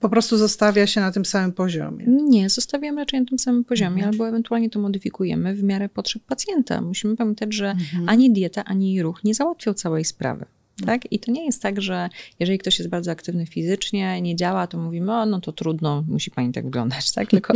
po 0.00 0.08
prostu 0.08 0.36
zostawia 0.36 0.86
się 0.86 1.00
na 1.00 1.12
tym 1.12 1.24
samym 1.24 1.52
poziomie? 1.52 2.04
Nie, 2.06 2.50
zostawiamy 2.50 3.00
raczej 3.00 3.20
na 3.20 3.26
tym 3.26 3.38
samym 3.38 3.64
poziomie, 3.64 3.94
mhm. 3.94 4.10
albo 4.10 4.28
ewentualnie 4.28 4.70
to 4.70 4.80
modyfikujemy 4.80 5.54
w 5.54 5.62
miarę 5.62 5.88
potrzeb 5.88 6.22
pacjenta. 6.22 6.80
Musimy 6.80 7.16
pamiętać, 7.16 7.54
że 7.54 7.70
mhm. 7.70 8.08
ani 8.08 8.32
dieta, 8.32 8.64
ani 8.64 9.02
ruch 9.02 9.24
nie 9.24 9.34
załatwią 9.34 9.74
całej 9.74 10.04
sprawy. 10.04 10.46
Tak? 10.86 11.12
I 11.12 11.18
to 11.18 11.32
nie 11.32 11.46
jest 11.46 11.62
tak, 11.62 11.80
że 11.80 12.08
jeżeli 12.40 12.58
ktoś 12.58 12.78
jest 12.78 12.90
bardzo 12.90 13.10
aktywny 13.10 13.46
fizycznie, 13.46 14.20
nie 14.20 14.36
działa, 14.36 14.66
to 14.66 14.78
mówimy, 14.78 15.12
o, 15.12 15.26
no 15.26 15.40
to 15.40 15.52
trudno, 15.52 16.04
musi 16.08 16.30
pani 16.30 16.52
tak 16.52 16.64
wyglądać, 16.64 17.12
tak? 17.12 17.30
Tylko 17.30 17.54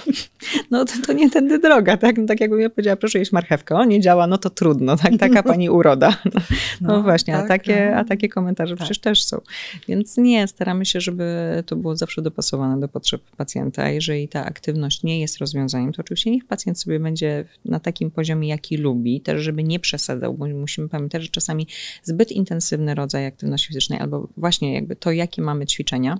no 0.70 0.84
to, 0.84 0.92
to 1.06 1.12
nie 1.12 1.30
tędy 1.30 1.58
droga, 1.58 1.96
tak? 1.96 2.18
No, 2.18 2.26
tak 2.26 2.40
jakbym 2.40 2.60
ja 2.60 2.70
powiedziała, 2.70 2.96
proszę 2.96 3.18
jeść 3.18 3.32
marchewkę, 3.32 3.74
o, 3.74 3.84
nie 3.84 4.00
działa, 4.00 4.26
no 4.26 4.38
to 4.38 4.50
trudno, 4.50 4.96
tak? 4.96 5.12
Taka 5.18 5.42
pani 5.52 5.70
uroda. 5.70 6.16
No, 6.80 6.88
no, 6.88 6.96
no 6.96 7.02
właśnie, 7.02 7.34
tak, 7.34 7.44
a, 7.44 7.48
takie, 7.48 7.88
no. 7.90 7.96
a 7.96 8.04
takie 8.04 8.28
komentarze 8.28 8.76
tak. 8.76 8.78
przecież 8.78 8.98
też 8.98 9.24
są. 9.24 9.40
Więc 9.88 10.16
nie, 10.16 10.48
staramy 10.48 10.86
się, 10.86 11.00
żeby 11.00 11.24
to 11.66 11.76
było 11.76 11.96
zawsze 11.96 12.22
dopasowane 12.22 12.80
do 12.80 12.88
potrzeb 12.88 13.22
pacjenta. 13.36 13.90
Jeżeli 13.90 14.28
ta 14.28 14.44
aktywność 14.44 15.02
nie 15.02 15.20
jest 15.20 15.38
rozwiązaniem, 15.38 15.92
to 15.92 16.00
oczywiście 16.00 16.30
niech 16.30 16.44
pacjent 16.44 16.80
sobie 16.80 17.00
będzie 17.00 17.44
na 17.64 17.80
takim 17.80 18.10
poziomie, 18.10 18.48
jaki 18.48 18.76
lubi, 18.76 19.20
też 19.20 19.42
żeby 19.42 19.64
nie 19.64 19.80
przesadzał, 19.80 20.34
bo 20.34 20.46
musimy 20.46 20.88
pamiętać, 20.88 21.22
że 21.22 21.28
czasami 21.28 21.66
zbyt 22.02 22.32
intensywny 22.46 22.94
rodzaj 22.94 23.26
aktywności 23.26 23.68
fizycznej, 23.68 24.00
albo 24.00 24.28
właśnie 24.36 24.74
jakby 24.74 24.96
to, 24.96 25.12
jakie 25.12 25.42
mamy 25.42 25.66
ćwiczenia, 25.66 26.18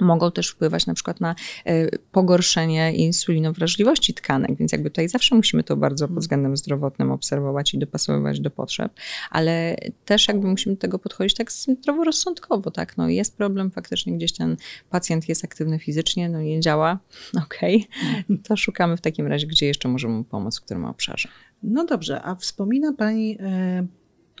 mogą 0.00 0.30
też 0.30 0.48
wpływać 0.48 0.86
na 0.86 0.94
przykład 0.94 1.20
na 1.20 1.34
e, 1.64 1.98
pogorszenie 1.98 2.92
insulinowrażliwości 2.92 4.14
tkanek, 4.14 4.56
więc 4.56 4.72
jakby 4.72 4.90
tutaj 4.90 5.08
zawsze 5.08 5.34
musimy 5.34 5.64
to 5.64 5.76
bardzo 5.76 6.08
pod 6.08 6.18
względem 6.18 6.56
zdrowotnym 6.56 7.10
obserwować 7.10 7.74
i 7.74 7.78
dopasowywać 7.78 8.40
do 8.40 8.50
potrzeb, 8.50 8.92
ale 9.30 9.76
też 10.04 10.28
jakby 10.28 10.46
musimy 10.46 10.74
do 10.74 10.80
tego 10.80 10.98
podchodzić 10.98 11.36
tak 11.36 11.52
zdroworozsądkowo, 11.52 12.70
tak, 12.70 12.96
no 12.96 13.08
jest 13.08 13.36
problem, 13.36 13.70
faktycznie 13.70 14.12
gdzieś 14.12 14.32
ten 14.32 14.56
pacjent 14.90 15.28
jest 15.28 15.44
aktywny 15.44 15.78
fizycznie, 15.78 16.28
no 16.28 16.40
nie 16.40 16.60
działa, 16.60 16.98
okej, 17.44 17.88
okay. 18.24 18.38
to 18.38 18.56
szukamy 18.56 18.96
w 18.96 19.00
takim 19.00 19.26
razie, 19.26 19.46
gdzie 19.46 19.66
jeszcze 19.66 19.88
możemy 19.88 20.14
mu 20.14 20.24
pomóc, 20.24 20.58
w 20.58 20.64
którym 20.64 20.84
obszarze. 20.84 21.28
No 21.62 21.84
dobrze, 21.84 22.22
a 22.22 22.34
wspomina 22.34 22.92
Pani 22.92 23.38
e, 23.40 23.86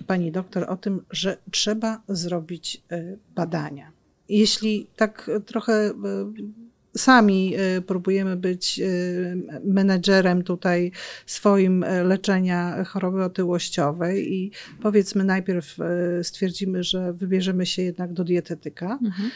pani 0.06 0.32
doktor 0.32 0.64
o 0.68 0.76
tym, 0.76 1.00
że 1.10 1.36
trzeba 1.50 2.02
zrobić 2.08 2.82
e, 2.90 3.16
badania. 3.34 3.92
Jeśli 4.28 4.86
tak 4.96 5.30
trochę 5.46 5.72
e, 5.72 5.92
sami 6.96 7.54
e, 7.56 7.80
próbujemy 7.80 8.36
być 8.36 8.80
menedżerem 9.64 10.42
tutaj 10.42 10.92
swoim 11.26 11.84
leczenia 12.04 12.84
choroby 12.84 13.24
otyłościowej 13.24 14.34
i 14.34 14.50
powiedzmy 14.82 15.24
najpierw 15.24 15.78
stwierdzimy, 16.22 16.82
że 16.82 17.12
wybierzemy 17.12 17.66
się 17.66 17.82
jednak 17.82 18.12
do 18.12 18.24
dietetyka, 18.24 18.98
mhm. 19.04 19.30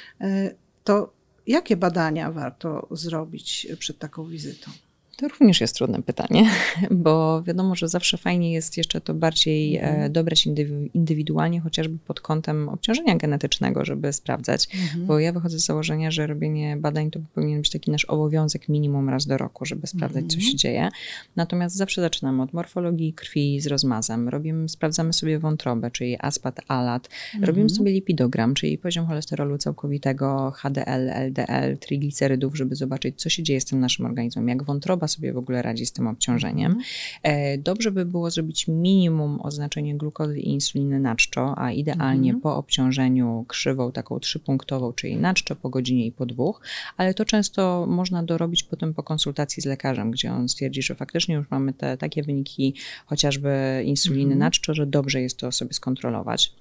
to 0.85 1.13
jakie 1.47 1.77
badania 1.77 2.33
warto 2.33 2.89
zrobić 2.91 3.67
przed 3.79 3.99
taką 3.99 4.25
wizytą? 4.25 4.71
To 5.19 5.29
również 5.29 5.61
jest 5.61 5.75
trudne 5.75 6.03
pytanie, 6.03 6.51
bo 6.91 7.43
wiadomo, 7.43 7.75
że 7.75 7.89
zawsze 7.89 8.19
fajnie 8.19 8.53
jest 8.53 8.77
jeszcze 8.77 9.01
to 9.01 9.15
bardziej 9.15 9.77
mhm. 9.77 10.13
dobrać 10.13 10.47
indywidualnie, 10.95 11.61
chociażby 11.61 11.99
pod 11.99 12.21
kątem 12.21 12.69
obciążenia 12.69 13.17
genetycznego, 13.17 13.85
żeby 13.85 14.13
sprawdzać, 14.13 14.69
mhm. 14.75 15.07
bo 15.07 15.19
ja 15.19 15.33
wychodzę 15.33 15.59
z 15.59 15.65
założenia, 15.65 16.11
że 16.11 16.27
robienie 16.27 16.77
badań 16.77 17.11
to 17.11 17.21
powinien 17.35 17.59
być 17.59 17.71
taki 17.71 17.91
nasz 17.91 18.05
obowiązek 18.05 18.69
minimum 18.69 19.09
raz 19.09 19.27
do 19.27 19.39
roku, 19.39 19.65
żeby 19.65 19.87
sprawdzać, 19.87 20.23
mhm. 20.23 20.41
co 20.41 20.41
się 20.41 20.57
dzieje. 20.57 20.89
Natomiast 21.37 21.77
zawsze 21.77 22.01
zaczynamy 22.01 22.43
od 22.43 22.53
morfologii 22.53 23.13
krwi 23.13 23.61
z 23.61 23.67
rozmazem, 23.67 24.29
robimy, 24.29 24.69
sprawdzamy 24.69 25.13
sobie 25.13 25.39
wątrobę, 25.39 25.91
czyli 25.91 26.17
aspat, 26.21 26.61
alat, 26.69 27.09
robimy 27.35 27.63
mhm. 27.63 27.71
sobie 27.71 27.93
lipidogram, 27.93 28.55
czyli 28.55 28.79
poziom 28.79 29.07
cholesterolu 29.07 29.59
całkowitego, 29.59 30.53
HDL, 30.57 31.11
LDL, 31.11 31.79
triglicerydów, 31.81 32.57
żeby 32.57 32.77
zobaczyć, 32.77 33.21
co 33.21 33.29
się 33.29 33.43
dzieje 33.43 33.61
z 33.61 33.65
tym 33.65 33.81
naszym 33.81 34.07
organizmem, 34.07 34.49
jak 34.49 34.63
wątroba 34.63 35.08
sobie 35.09 35.33
w 35.33 35.37
ogóle 35.37 35.63
radzi 35.63 35.87
z 35.87 35.93
tym 35.93 36.07
obciążeniem. 36.07 36.73
Mhm. 36.73 37.63
Dobrze 37.63 37.91
by 37.91 38.05
było 38.05 38.31
zrobić 38.31 38.69
minimum 38.69 39.41
oznaczenie 39.43 39.97
glukozy 39.97 40.39
i 40.41 40.49
insuliny 40.49 41.01
na 41.01 41.17
czczo, 41.17 41.55
a 41.59 41.73
idealnie 41.73 42.31
mhm. 42.31 42.43
po 42.43 42.57
obciążeniu 42.57 43.45
krzywą 43.49 43.93
taką 43.93 44.21
trzypunktową, 44.21 44.93
czyli 44.93 45.17
na 45.17 45.35
czczo 45.35 45.57
po 45.57 45.69
godzinie 45.69 46.07
i 46.07 46.13
po 46.13 46.27
dwóch, 46.27 46.61
ale 46.97 47.15
to 47.15 47.25
często 47.25 47.87
można 47.89 48.23
dorobić 48.23 48.63
potem 48.63 48.95
po 48.95 49.03
konsultacji 49.03 49.63
z 49.63 49.67
lekarzem, 49.67 50.11
gdzie 50.11 50.33
on 50.33 50.49
stwierdzi, 50.49 50.83
że 50.83 50.95
faktycznie 50.95 51.35
już 51.35 51.51
mamy 51.51 51.73
te 51.73 51.97
takie 51.97 52.23
wyniki 52.23 52.75
chociażby 53.07 53.83
insuliny 53.85 54.33
mhm. 54.33 54.39
na 54.39 54.51
czczo, 54.51 54.75
że 54.75 54.87
dobrze 54.87 55.21
jest 55.21 55.37
to 55.37 55.53
sobie 55.53 55.73
skontrolować. 55.73 56.53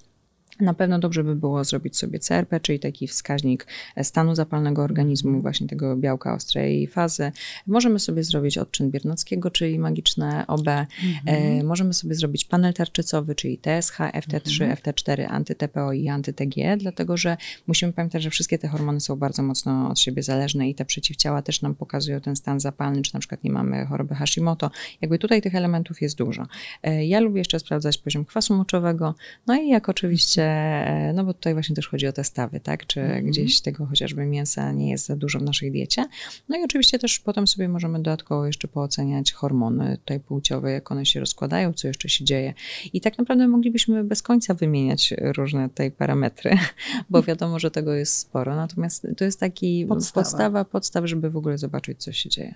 Na 0.60 0.74
pewno 0.74 0.98
dobrze 0.98 1.24
by 1.24 1.36
było 1.36 1.64
zrobić 1.64 1.96
sobie 1.96 2.18
CRP, 2.18 2.60
czyli 2.60 2.80
taki 2.80 3.08
wskaźnik 3.08 3.66
stanu 4.02 4.34
zapalnego 4.34 4.82
organizmu, 4.82 5.28
mhm. 5.28 5.42
właśnie 5.42 5.66
tego 5.66 5.96
białka 5.96 6.34
ostrej 6.34 6.86
fazy. 6.86 7.32
Możemy 7.66 7.98
sobie 7.98 8.24
zrobić 8.24 8.58
odczyn 8.58 8.90
Biernackiego, 8.90 9.50
czyli 9.50 9.78
magiczne 9.78 10.46
OB. 10.46 10.68
E, 10.68 10.86
mhm. 11.26 11.66
możemy 11.66 11.94
sobie 11.94 12.14
zrobić 12.14 12.44
panel 12.44 12.74
tarczycowy, 12.74 13.34
czyli 13.34 13.58
TSH, 13.58 13.98
FT3, 13.98 14.62
mhm. 14.62 14.76
FT4, 14.76 15.26
anty-TPO 15.26 15.92
i 15.92 16.08
anty-TG, 16.08 16.76
dlatego 16.76 17.16
że 17.16 17.36
musimy 17.66 17.92
pamiętać, 17.92 18.22
że 18.22 18.30
wszystkie 18.30 18.58
te 18.58 18.68
hormony 18.68 19.00
są 19.00 19.16
bardzo 19.16 19.42
mocno 19.42 19.88
od 19.90 20.00
siebie 20.00 20.22
zależne 20.22 20.68
i 20.68 20.74
te 20.74 20.84
przeciwciała 20.84 21.42
też 21.42 21.62
nam 21.62 21.74
pokazują 21.74 22.20
ten 22.20 22.36
stan 22.36 22.60
zapalny, 22.60 23.02
czy 23.02 23.14
na 23.14 23.20
przykład 23.20 23.44
nie 23.44 23.50
mamy 23.50 23.86
choroby 23.86 24.14
Hashimoto. 24.14 24.70
Jakby 25.00 25.18
tutaj 25.18 25.42
tych 25.42 25.54
elementów 25.54 26.02
jest 26.02 26.18
dużo. 26.18 26.46
E, 26.82 27.06
ja 27.06 27.20
lubię 27.20 27.38
jeszcze 27.38 27.58
sprawdzać 27.58 27.98
poziom 27.98 28.24
kwasu 28.24 28.56
moczowego, 28.56 29.14
no 29.46 29.54
i 29.54 29.68
jak 29.68 29.88
oczywiście 29.88 30.47
E, 30.48 31.12
no 31.12 31.24
bo 31.24 31.34
tutaj 31.34 31.52
właśnie 31.52 31.76
też 31.76 31.88
chodzi 31.88 32.06
o 32.06 32.12
te 32.12 32.24
stawy, 32.24 32.60
tak? 32.60 32.86
Czy 32.86 33.00
mm 33.00 33.24
-hmm. 33.24 33.28
gdzieś 33.28 33.60
tego 33.60 33.86
chociażby 33.86 34.26
mięsa 34.26 34.72
nie 34.72 34.90
jest 34.90 35.06
za 35.06 35.16
dużo 35.16 35.38
w 35.38 35.42
naszej 35.42 35.72
diecie. 35.72 36.06
No 36.48 36.58
i 36.58 36.64
oczywiście 36.64 36.98
też 36.98 37.18
potem 37.18 37.46
sobie 37.46 37.68
możemy 37.68 37.98
dodatkowo 37.98 38.46
jeszcze 38.46 38.68
pooceniać 38.68 39.32
hormony 39.32 39.96
tutaj 39.96 40.20
płciowe, 40.20 40.72
jak 40.72 40.92
one 40.92 41.06
się 41.06 41.20
rozkładają, 41.20 41.72
co 41.72 41.88
jeszcze 41.88 42.08
się 42.08 42.24
dzieje. 42.24 42.54
I 42.92 43.00
tak 43.00 43.18
naprawdę 43.18 43.48
moglibyśmy 43.48 44.04
bez 44.04 44.22
końca 44.22 44.54
wymieniać 44.54 45.14
różne 45.36 45.68
tutaj 45.68 45.90
parametry, 45.90 46.58
bo 47.10 47.22
wiadomo, 47.22 47.58
że 47.58 47.70
tego 47.70 47.94
jest 47.94 48.18
sporo. 48.18 48.56
Natomiast 48.56 49.06
to 49.16 49.24
jest 49.24 49.40
taki 49.40 49.86
podstawa, 49.86 50.22
podstawa 50.22 50.64
podstaw, 50.64 51.06
żeby 51.06 51.30
w 51.30 51.36
ogóle 51.36 51.58
zobaczyć, 51.58 52.02
co 52.02 52.12
się 52.12 52.28
dzieje. 52.28 52.54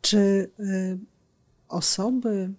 Czy 0.00 0.50
y, 0.60 0.98
osoby, 1.68 2.50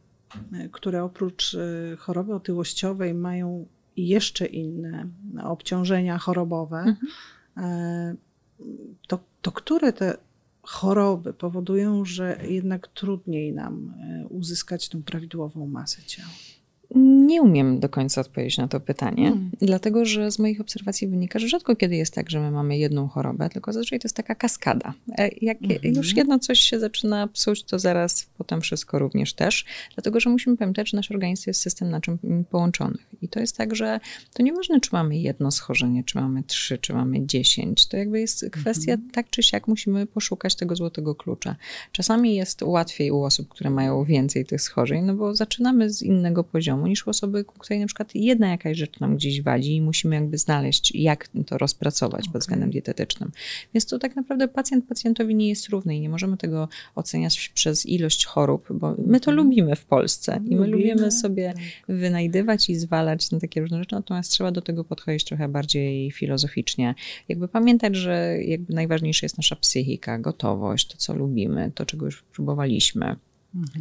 y, 0.53 0.69
które 0.71 1.03
oprócz 1.03 1.53
y, 1.53 1.97
choroby 1.99 2.33
otyłościowej 2.33 3.13
mają 3.13 3.65
i 3.95 4.07
jeszcze 4.07 4.45
inne 4.45 5.07
obciążenia 5.43 6.17
chorobowe, 6.17 6.77
mhm. 6.77 6.97
E, 7.57 8.15
to, 9.07 9.19
to 9.41 9.51
które 9.51 9.93
te 9.93 10.17
choroby 10.61 11.33
powodują, 11.33 12.05
że 12.05 12.39
jednak 12.47 12.87
trudniej 12.87 13.53
nam 13.53 13.93
e, 14.23 14.27
uzyskać 14.27 14.89
tą 14.89 15.03
prawidłową 15.03 15.67
masę 15.67 16.01
ciała? 16.03 16.29
Nie 16.95 17.41
umiem 17.41 17.79
do 17.79 17.89
końca 17.89 18.21
odpowiedzieć 18.21 18.57
na 18.57 18.67
to 18.67 18.79
pytanie, 18.79 19.23
hmm. 19.23 19.51
dlatego 19.61 20.05
że 20.05 20.31
z 20.31 20.39
moich 20.39 20.61
obserwacji 20.61 21.07
wynika, 21.07 21.39
że 21.39 21.47
rzadko 21.47 21.75
kiedy 21.75 21.95
jest 21.95 22.13
tak, 22.13 22.29
że 22.29 22.39
my 22.39 22.51
mamy 22.51 22.77
jedną 22.77 23.07
chorobę, 23.07 23.49
tylko 23.49 23.73
zazwyczaj 23.73 23.99
to 23.99 24.05
jest 24.05 24.15
taka 24.15 24.35
kaskada. 24.35 24.93
E, 25.17 25.29
jak 25.41 25.59
hmm. 25.59 25.95
już 25.95 26.15
jedno 26.15 26.39
coś 26.39 26.59
się 26.59 26.79
zaczyna 26.79 27.27
psuć, 27.27 27.63
to 27.63 27.79
zaraz 27.79 28.29
potem 28.37 28.61
wszystko 28.61 28.99
również 28.99 29.33
też, 29.33 29.65
dlatego 29.95 30.19
że 30.19 30.29
musimy 30.29 30.57
pamiętać, 30.57 30.89
że 30.89 30.97
nasz 30.97 31.11
organizm 31.11 31.43
jest 31.47 31.61
system 31.61 31.89
naczyń 31.89 32.17
połączonych. 32.49 33.07
I 33.21 33.27
to 33.27 33.39
jest 33.39 33.57
tak, 33.57 33.75
że 33.75 33.99
to 34.33 34.43
nieważne, 34.43 34.79
czy 34.79 34.89
mamy 34.93 35.17
jedno 35.17 35.51
schorzenie, 35.51 36.03
czy 36.03 36.17
mamy 36.17 36.43
trzy, 36.43 36.77
czy 36.77 36.93
mamy 36.93 37.25
dziesięć. 37.25 37.87
To 37.87 37.97
jakby 37.97 38.19
jest 38.19 38.45
kwestia 38.51 38.91
hmm. 38.91 39.11
tak 39.11 39.29
czy 39.29 39.43
siak 39.43 39.67
musimy 39.67 40.05
poszukać 40.05 40.55
tego 40.55 40.75
złotego 40.75 41.15
klucza. 41.15 41.55
Czasami 41.91 42.35
jest 42.35 42.61
łatwiej 42.61 43.11
u 43.11 43.23
osób, 43.23 43.49
które 43.49 43.69
mają 43.69 44.03
więcej 44.03 44.45
tych 44.45 44.61
schorzeń, 44.61 45.05
no 45.05 45.13
bo 45.13 45.35
zaczynamy 45.35 45.89
z 45.89 46.01
innego 46.01 46.43
poziomu 46.43 46.80
niż 46.87 47.07
u 47.07 47.09
osoby, 47.09 47.45
u 47.55 47.59
której 47.59 47.79
na 47.79 47.85
przykład 47.85 48.15
jedna 48.15 48.49
jakaś 48.49 48.77
rzecz 48.77 48.99
nam 48.99 49.15
gdzieś 49.15 49.41
wadzi 49.41 49.75
i 49.75 49.81
musimy 49.81 50.15
jakby 50.15 50.37
znaleźć, 50.37 50.95
jak 50.95 51.27
to 51.45 51.57
rozpracować 51.57 52.21
okay. 52.21 52.33
pod 52.33 52.41
względem 52.41 52.71
dietetycznym. 52.71 53.31
Więc 53.73 53.85
to 53.85 53.99
tak 53.99 54.15
naprawdę 54.15 54.47
pacjent 54.47 54.85
pacjentowi 54.85 55.35
nie 55.35 55.49
jest 55.49 55.69
równy 55.69 55.95
i 55.95 56.01
nie 56.01 56.09
możemy 56.09 56.37
tego 56.37 56.67
oceniać 56.95 57.49
przez 57.53 57.85
ilość 57.85 58.25
chorób, 58.25 58.67
bo 58.69 58.95
my 59.05 59.19
to 59.19 59.31
mhm. 59.31 59.37
lubimy 59.37 59.75
w 59.75 59.85
Polsce 59.85 60.41
i 60.45 60.55
my 60.55 60.67
lubimy, 60.67 60.91
lubimy 60.91 61.11
sobie 61.11 61.53
tak. 61.53 61.97
wynajdywać 61.97 62.69
i 62.69 62.75
zwalać 62.75 63.31
na 63.31 63.39
takie 63.39 63.61
różne 63.61 63.79
rzeczy, 63.79 63.95
natomiast 63.95 64.31
trzeba 64.31 64.51
do 64.51 64.61
tego 64.61 64.83
podchodzić 64.83 65.23
trochę 65.23 65.47
bardziej 65.47 66.11
filozoficznie. 66.11 66.95
Jakby 67.29 67.47
pamiętać, 67.47 67.95
że 67.95 68.37
jakby 68.43 68.73
najważniejsza 68.73 69.25
jest 69.25 69.37
nasza 69.37 69.55
psychika, 69.55 70.19
gotowość, 70.19 70.87
to 70.87 70.97
co 70.97 71.13
lubimy, 71.13 71.71
to 71.75 71.85
czego 71.85 72.05
już 72.05 72.23
próbowaliśmy. 72.23 73.15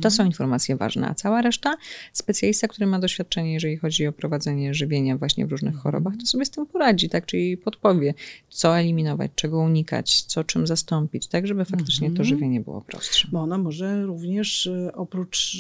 To 0.00 0.10
są 0.10 0.26
informacje 0.26 0.76
ważne, 0.76 1.08
a 1.08 1.14
cała 1.14 1.42
reszta, 1.42 1.76
specjalista, 2.12 2.68
który 2.68 2.86
ma 2.86 2.98
doświadczenie, 2.98 3.52
jeżeli 3.52 3.76
chodzi 3.76 4.06
o 4.06 4.12
prowadzenie 4.12 4.74
żywienia 4.74 5.16
właśnie 5.16 5.46
w 5.46 5.50
różnych 5.50 5.76
chorobach, 5.76 6.14
to 6.20 6.26
sobie 6.26 6.44
z 6.44 6.50
tym 6.50 6.66
poradzi, 6.66 7.08
tak? 7.08 7.26
Czyli 7.26 7.56
podpowie, 7.56 8.14
co 8.48 8.78
eliminować, 8.78 9.30
czego 9.34 9.58
unikać, 9.58 10.22
co 10.22 10.44
czym 10.44 10.66
zastąpić, 10.66 11.26
tak, 11.26 11.46
żeby 11.46 11.64
faktycznie 11.64 12.08
to 12.08 12.22
mhm. 12.22 12.28
żywienie 12.28 12.60
było 12.60 12.80
prostsze. 12.80 13.28
Bo 13.32 13.40
ono 13.40 13.58
może 13.58 14.06
również 14.06 14.66
y, 14.66 14.90
oprócz 14.94 15.56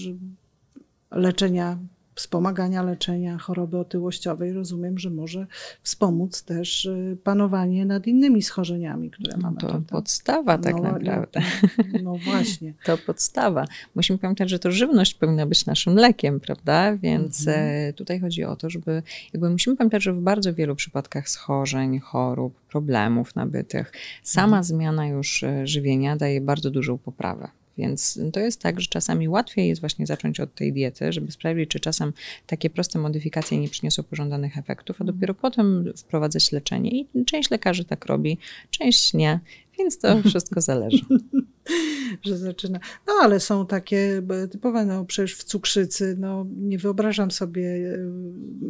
leczenia 1.10 1.78
wspomagania 2.20 2.82
leczenia 2.82 3.38
choroby 3.38 3.78
otyłościowej, 3.78 4.52
rozumiem, 4.52 4.98
że 4.98 5.10
może 5.10 5.46
wspomóc 5.82 6.42
też 6.42 6.84
y, 6.84 7.16
panowanie 7.24 7.86
nad 7.86 8.06
innymi 8.06 8.42
schorzeniami, 8.42 9.10
które 9.10 9.36
no 9.36 9.42
mamy. 9.42 9.56
To 9.56 9.66
prawda? 9.66 9.88
podstawa 9.88 10.58
tak 10.58 10.74
no, 10.74 10.82
naprawdę. 10.82 11.40
No, 11.78 11.84
no 12.02 12.16
właśnie. 12.16 12.74
to 12.86 12.98
podstawa. 12.98 13.64
Musimy 13.94 14.18
pamiętać, 14.18 14.50
że 14.50 14.58
to 14.58 14.72
żywność 14.72 15.14
powinna 15.14 15.46
być 15.46 15.66
naszym 15.66 15.94
lekiem, 15.94 16.40
prawda? 16.40 16.96
Więc 16.96 17.40
mhm. 17.48 17.66
E, 17.88 17.92
tutaj 17.92 18.20
chodzi 18.20 18.44
o 18.44 18.56
to, 18.56 18.70
żeby 18.70 19.02
jakby 19.32 19.50
musimy 19.50 19.76
pamiętać, 19.76 20.02
że 20.02 20.12
w 20.12 20.20
bardzo 20.20 20.54
wielu 20.54 20.76
przypadkach 20.76 21.28
schorzeń, 21.28 21.98
chorób, 21.98 22.60
problemów 22.60 23.36
nabytych, 23.36 23.92
sama 24.22 24.44
mhm. 24.46 24.64
zmiana 24.64 25.06
już 25.06 25.42
e, 25.42 25.66
żywienia 25.66 26.16
daje 26.16 26.40
bardzo 26.40 26.70
dużą 26.70 26.98
poprawę. 26.98 27.59
Więc 27.80 28.20
to 28.32 28.40
jest 28.40 28.60
tak, 28.60 28.80
że 28.80 28.86
czasami 28.86 29.28
łatwiej 29.28 29.68
jest 29.68 29.80
właśnie 29.80 30.06
zacząć 30.06 30.40
od 30.40 30.54
tej 30.54 30.72
diety, 30.72 31.12
żeby 31.12 31.32
sprawdzić, 31.32 31.70
czy 31.70 31.80
czasem 31.80 32.12
takie 32.46 32.70
proste 32.70 32.98
modyfikacje 32.98 33.58
nie 33.58 33.68
przyniosą 33.68 34.02
pożądanych 34.02 34.58
efektów, 34.58 35.00
a 35.00 35.04
dopiero 35.04 35.34
potem 35.34 35.92
wprowadzać 35.96 36.52
leczenie. 36.52 36.90
I 36.90 37.24
część 37.24 37.50
lekarzy 37.50 37.84
tak 37.84 38.06
robi, 38.06 38.38
część 38.70 39.14
nie, 39.14 39.40
więc 39.78 39.98
to 39.98 40.22
wszystko 40.28 40.60
zależy. 40.60 41.04
że 42.22 42.38
zaczyna. 42.38 42.80
No 43.06 43.12
ale 43.22 43.40
są 43.40 43.66
takie 43.66 44.22
typowe, 44.50 44.84
no 44.84 45.04
przecież 45.04 45.36
w 45.36 45.44
cukrzycy, 45.44 46.16
no 46.18 46.46
nie 46.56 46.78
wyobrażam 46.78 47.30
sobie 47.30 47.96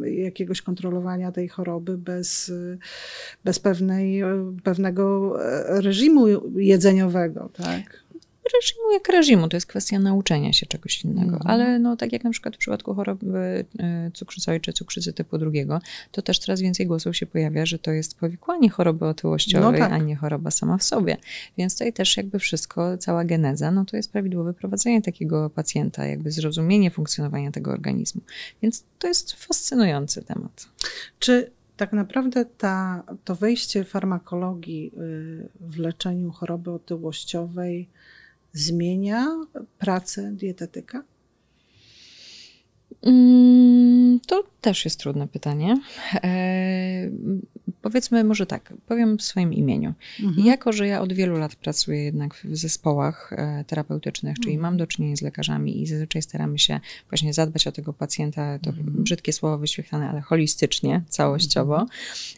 e, 0.03 0.09
jakiegoś 0.09 0.61
kontrolowania 0.61 1.31
tej 1.31 1.47
choroby 1.47 1.97
bez, 1.97 2.51
bez 3.43 3.59
pewnej, 3.59 4.21
pewnego 4.63 5.35
e, 5.45 5.81
reżimu 5.81 6.27
jedzeniowego, 6.59 7.49
tak? 7.53 8.00
Reżimu 8.53 8.91
jak 8.93 9.09
reżimu, 9.09 9.47
to 9.47 9.57
jest 9.57 9.67
kwestia 9.67 9.99
nauczenia 9.99 10.53
się 10.53 10.65
czegoś 10.65 11.05
innego. 11.05 11.35
Mm. 11.35 11.41
Ale 11.45 11.79
no, 11.79 11.95
tak 11.95 12.13
jak 12.13 12.23
na 12.23 12.29
przykład 12.29 12.55
w 12.55 12.57
przypadku 12.57 12.93
choroby 12.93 13.65
e, 13.79 14.11
cukrzycowej 14.13 14.61
czy 14.61 14.73
cukrzycy 14.73 15.13
typu 15.13 15.37
drugiego, 15.37 15.81
to 16.11 16.21
też 16.21 16.39
coraz 16.39 16.61
więcej 16.61 16.87
głosów 16.87 17.17
się 17.17 17.25
pojawia, 17.25 17.65
że 17.65 17.79
to 17.79 17.91
jest 17.91 18.19
powikłanie 18.19 18.69
choroby 18.69 19.05
otyłościowej, 19.05 19.81
no 19.81 19.87
tak. 19.87 19.93
a 19.93 19.97
nie 19.97 20.15
choroba 20.15 20.51
sama 20.51 20.77
w 20.77 20.83
sobie. 20.83 21.17
Więc 21.57 21.73
tutaj 21.73 21.93
też 21.93 22.17
jakby 22.17 22.39
wszystko, 22.39 22.97
cała 22.97 23.25
geneza, 23.25 23.71
no 23.71 23.85
to 23.85 23.97
jest 23.97 24.11
prawidłowe 24.11 24.53
prowadzenie 24.53 25.01
takiego 25.01 25.49
pacjenta, 25.49 26.05
jakby 26.05 26.31
zrozumienie 26.31 26.91
funkcjonowania 26.91 27.51
tego 27.51 27.71
organizmu. 27.71 28.21
Więc 28.61 28.83
to 28.99 29.07
jest 29.07 29.33
fascynujący 29.33 30.23
temat. 30.23 30.69
Czy 31.19 31.51
tak 31.77 31.93
naprawdę 31.93 32.45
ta, 32.45 33.03
to 33.25 33.35
wejście 33.35 33.83
farmakologii 33.83 34.91
y, 34.97 35.49
w 35.59 35.77
leczeniu 35.77 36.31
choroby 36.31 36.71
otyłościowej 36.71 37.89
zmienia 38.53 39.27
pracę 39.79 40.31
dietetyka? 40.31 41.03
Mm, 43.01 44.19
to 44.27 44.43
też 44.61 44.85
jest 44.85 44.99
trudne 44.99 45.27
pytanie. 45.27 45.77
Powiedzmy 47.81 48.23
może 48.23 48.45
tak, 48.45 48.73
powiem 48.87 49.17
w 49.17 49.21
swoim 49.21 49.53
imieniu. 49.53 49.93
Mhm. 50.23 50.47
Jako, 50.47 50.73
że 50.73 50.87
ja 50.87 51.01
od 51.01 51.13
wielu 51.13 51.37
lat 51.37 51.55
pracuję 51.55 52.03
jednak 52.03 52.33
w 52.35 52.57
zespołach 52.57 53.33
e, 53.33 53.63
terapeutycznych, 53.67 54.39
czyli 54.39 54.55
Mhm. 54.55 54.61
mam 54.61 54.77
do 54.77 54.87
czynienia 54.87 55.15
z 55.15 55.21
lekarzami 55.21 55.81
i 55.81 55.87
zazwyczaj 55.87 56.21
staramy 56.21 56.59
się 56.59 56.79
właśnie 57.09 57.33
zadbać 57.33 57.67
o 57.67 57.71
tego 57.71 57.93
pacjenta, 57.93 58.59
to 58.59 58.69
Mhm. 58.69 59.03
brzydkie 59.03 59.33
słowo 59.33 59.57
wyświetlane, 59.57 60.09
ale 60.09 60.21
holistycznie, 60.21 61.01
całościowo, 61.09 61.81
Mhm. 61.81 61.89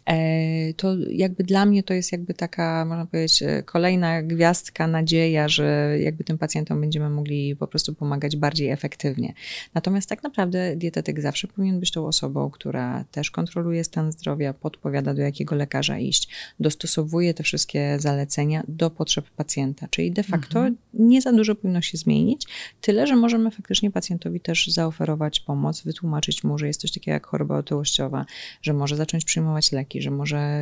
e, 0.06 0.74
to 0.74 0.96
jakby 1.10 1.44
dla 1.44 1.66
mnie 1.66 1.84
to 1.84 1.94
jest 1.94 2.12
jakby 2.12 2.34
taka, 2.34 2.86
można 2.86 3.06
powiedzieć, 3.06 3.44
e, 3.44 3.64
kolejna 3.64 4.24
gwiazdka, 4.24 4.88
nadzieja, 4.88 5.48
że 5.48 5.98
jakby 6.00 6.24
tym 6.24 6.38
pacjentom 6.38 6.82
będziemy 6.82 7.10
mogli 7.10 7.56
po 7.56 7.68
prostu 7.68 7.94
pomagać 7.94 8.36
bardziej 8.36 8.70
efektywnie. 8.70 9.34
Natomiast 9.74 10.10
tak 10.10 10.24
naprawdę 10.24 10.76
dietetyk 10.76 11.22
zawsze 11.22 11.48
powinien 11.48 11.80
być 11.80 11.92
tą 11.92 12.08
osobą, 12.08 12.50
która 12.50 13.04
też 13.12 13.32
kontroluje 13.32 13.84
stan 13.84 14.12
zdrowia, 14.12 14.54
podpowiada 14.54 15.14
do 15.14 15.22
jakiego 15.34 15.56
lekarza 15.56 16.00
iść, 16.00 16.30
dostosowuje 16.60 17.34
te 17.34 17.43
wszystkie 17.43 18.00
zalecenia 18.00 18.63
do 18.67 18.89
potrzeb 18.89 19.30
pacjenta. 19.30 19.88
Czyli 19.88 20.12
de 20.12 20.24
facto 20.24 20.60
Mhm. 20.60 20.78
nie 20.93 21.22
za 21.22 21.32
dużo 21.34 21.56
powinno 21.56 21.82
się 21.82 21.98
zmienić, 21.98 22.48
tyle, 22.82 23.08
że 23.08 23.15
możemy 23.15 23.52
faktycznie 23.52 23.91
pacjentowi 23.91 24.39
też 24.39 24.67
zaoferować 24.67 25.39
pomoc, 25.39 25.82
wytłumaczyć 25.82 26.43
mu, 26.43 26.58
że 26.58 26.67
jest 26.67 26.82
coś 26.82 26.91
takiego 26.91 27.13
jak 27.13 27.28
choroba 27.28 27.58
otyłościowa, 27.58 28.26
że 28.62 28.74
może 28.74 28.96
zacząć 28.96 29.26
przyjmować 29.26 29.72
leki, 29.72 30.02
że 30.02 30.12
może 30.12 30.62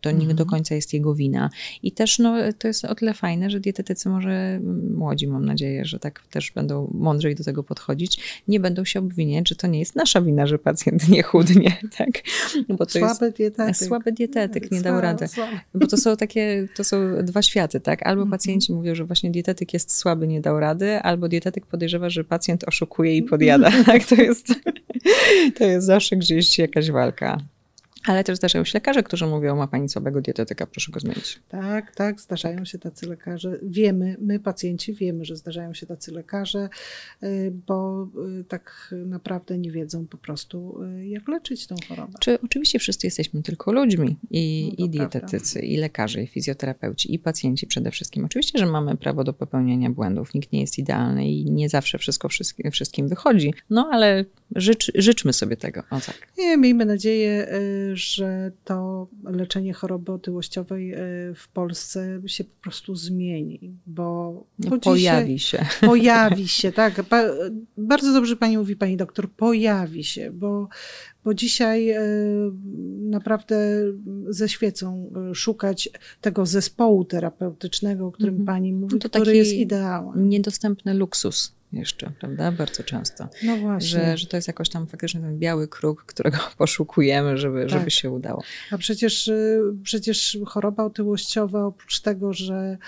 to 0.00 0.10
nie 0.10 0.16
Mhm. 0.16 0.36
do 0.36 0.46
końca 0.46 0.74
jest 0.74 0.94
jego 0.94 1.14
wina. 1.14 1.50
I 1.82 1.92
też 1.92 2.18
no, 2.18 2.34
to 2.58 2.68
jest 2.68 2.84
o 2.84 2.94
tyle 2.94 3.14
fajne, 3.14 3.50
że 3.50 3.60
dietetycy 3.60 4.08
może 4.08 4.30
mm, 4.30 4.94
młodzi, 4.96 5.26
mam 5.26 5.44
nadzieję, 5.44 5.84
że 5.84 5.98
tak 5.98 6.22
też 6.30 6.52
będą 6.52 6.90
mądrzej 6.94 7.34
do 7.34 7.44
tego 7.44 7.62
podchodzić, 7.62 8.42
nie 8.48 8.60
będą 8.60 8.84
się 8.84 8.98
obwiniać, 8.98 9.48
że 9.48 9.54
to 9.54 9.66
nie 9.66 9.78
jest 9.78 9.96
nasza 9.96 10.20
wina, 10.22 10.46
że 10.46 10.58
pacjent 10.58 11.08
nie 11.08 11.22
chudnie, 11.22 11.76
tak? 11.98 12.10
Bo 12.68 12.86
to 12.86 12.98
Słaby 12.98 13.32
dietetyk. 13.32 13.68
jest 13.68 13.88
słaby 14.06 14.16
dietetyk, 14.16 14.70
nie 14.70 14.80
dał 14.80 15.00
rady. 15.00 15.28
słaby. 15.28 15.56
Bo 15.74 15.86
to 15.86 15.96
są 15.96 16.16
takie, 16.16 16.68
to 16.76 16.84
są 16.84 16.96
dwa 17.22 17.42
światy, 17.42 17.80
tak? 17.80 18.06
Albo 18.06 18.22
Mhm. 18.22 18.30
pacjenci 18.30 18.72
mówią, 18.72 18.94
że 18.94 19.04
właśnie 19.04 19.30
dietetyk 19.30 19.74
jest 19.74 19.96
słaby, 19.96 20.26
nie 20.28 20.40
dał 20.40 20.60
rady, 20.60 20.98
albo 21.00 21.28
dietetyk 21.28 21.66
podejrzewa, 21.66 22.10
że 22.10 22.24
pacjent 22.24 22.64
oszukuje 22.68 23.16
i 23.16 23.22
podjada. 23.22 23.70
Tak, 23.86 24.04
to 24.04 24.14
jest, 24.14 24.46
to 25.58 25.64
jest 25.64 25.86
zawsze 25.86 26.16
gdzieś 26.16 26.58
jakaś 26.58 26.90
walka. 26.90 27.38
Ale 28.06 28.24
też 28.24 28.36
zdarzają 28.36 28.64
się 28.64 28.70
lekarze, 28.74 29.02
którzy 29.02 29.26
mówią, 29.26 29.56
ma 29.56 29.66
pani 29.66 29.88
słabego 29.88 30.20
dietetyka, 30.20 30.66
proszę 30.66 30.92
go 30.92 31.00
zmienić. 31.00 31.40
Tak, 31.48 31.94
tak, 31.94 32.20
zdarzają 32.20 32.64
się 32.64 32.78
tacy 32.78 33.06
lekarze. 33.06 33.58
Wiemy, 33.62 34.16
my 34.20 34.40
pacjenci 34.40 34.94
wiemy, 34.94 35.24
że 35.24 35.36
zdarzają 35.36 35.74
się 35.74 35.86
tacy 35.86 36.12
lekarze, 36.12 36.68
y, 37.22 37.52
bo 37.66 38.08
y, 38.40 38.44
tak 38.44 38.94
naprawdę 39.06 39.58
nie 39.58 39.70
wiedzą 39.70 40.06
po 40.06 40.16
prostu, 40.16 40.82
y, 40.82 41.08
jak 41.08 41.28
leczyć 41.28 41.66
tą 41.66 41.74
chorobę. 41.88 42.12
Czy 42.20 42.40
oczywiście 42.40 42.78
wszyscy 42.78 43.06
jesteśmy 43.06 43.42
tylko 43.42 43.72
ludźmi 43.72 44.16
i, 44.30 44.74
No 44.78 44.84
i 44.84 44.90
dietetycy, 44.90 45.60
i 45.60 45.76
lekarze, 45.76 46.22
i 46.22 46.26
fizjoterapeuci, 46.26 47.14
i 47.14 47.18
pacjenci 47.18 47.66
przede 47.66 47.90
wszystkim. 47.90 48.24
Oczywiście, 48.24 48.58
że 48.58 48.66
mamy 48.66 48.96
prawo 48.96 49.24
do 49.24 49.32
popełniania 49.32 49.90
błędów. 49.90 50.34
Nikt 50.34 50.52
nie 50.52 50.60
jest 50.60 50.78
idealny 50.78 51.30
i 51.30 51.50
nie 51.50 51.68
zawsze 51.68 51.98
wszystko 51.98 52.28
wszystkim, 52.72 53.08
wychodzi. 53.08 53.54
No 53.70 53.90
ale 53.92 54.24
życz, 54.56 54.92
życzmy 54.94 55.32
sobie 55.32 55.56
tego. 55.56 55.80
O 55.90 56.00
tak. 56.00 56.28
Nie, 56.38 56.56
miejmy 56.56 56.84
nadzieję, 56.84 57.48
że 57.96 58.52
to 58.64 59.08
leczenie 59.24 59.72
choroby 59.72 60.12
otyłościowej 60.12 60.94
y, 60.94 60.98
w 61.34 61.48
Polsce 61.48 62.20
się 62.26 62.44
po 62.44 62.62
prostu 62.62 62.94
zmieni, 62.94 63.72
bo, 63.86 64.44
No, 64.58 64.78
Pojawi 64.78 65.38
się. 65.38 65.58
Dzisiaj 65.58 65.88
pojawi 65.88 66.48
się, 66.48 66.72
tak. 66.72 67.02
Ba, 67.10 67.22
bardzo 67.76 68.12
dobrze 68.12 68.36
pani 68.36 68.58
mówi, 68.58 68.76
pani 68.76 68.96
doktor, 68.96 69.30
pojawi 69.30 70.04
się, 70.04 70.30
bo, 70.30 70.68
bo 71.24 71.34
dzisiaj 71.34 71.90
y, 71.90 72.52
naprawdę 73.00 73.56
ze 74.28 74.48
świecą 74.48 75.10
y, 75.30 75.34
szukać 75.34 75.88
tego 76.20 76.46
zespołu 76.46 77.04
terapeutycznego, 77.04 78.06
o 78.06 78.12
którym 78.12 78.34
Mhm. 78.34 78.46
pani 78.46 78.72
mówi, 78.72 78.94
No 78.94 78.98
to 79.00 79.08
który 79.08 79.36
jest 79.36 79.52
ideałem. 79.52 80.28
Niedostępny 80.28 80.94
luksus 80.94 81.56
jeszcze, 81.72 82.12
prawda? 82.20 82.52
Bardzo 82.52 82.82
często. 82.82 83.28
No 83.42 83.56
właśnie. 83.56 83.88
Że, 83.88 84.18
że 84.18 84.26
to 84.26 84.36
jest 84.36 84.48
jakoś 84.48 84.68
tam 84.68 84.86
faktycznie 84.86 85.20
ten 85.20 85.38
biały 85.38 85.68
kruk, 85.68 86.04
którego 86.04 86.38
poszukujemy, 86.58 87.38
żeby, 87.38 87.60
Tak. 87.60 87.70
żeby 87.70 87.90
się 87.90 88.10
udało. 88.10 88.42
A 88.70 88.78
przecież, 88.78 89.28
y, 89.28 89.62
przecież 89.82 90.38
choroba 90.46 90.84
otyłościowa, 90.84 91.64
oprócz 91.64 92.00
tego, 92.00 92.32
że 92.32 92.78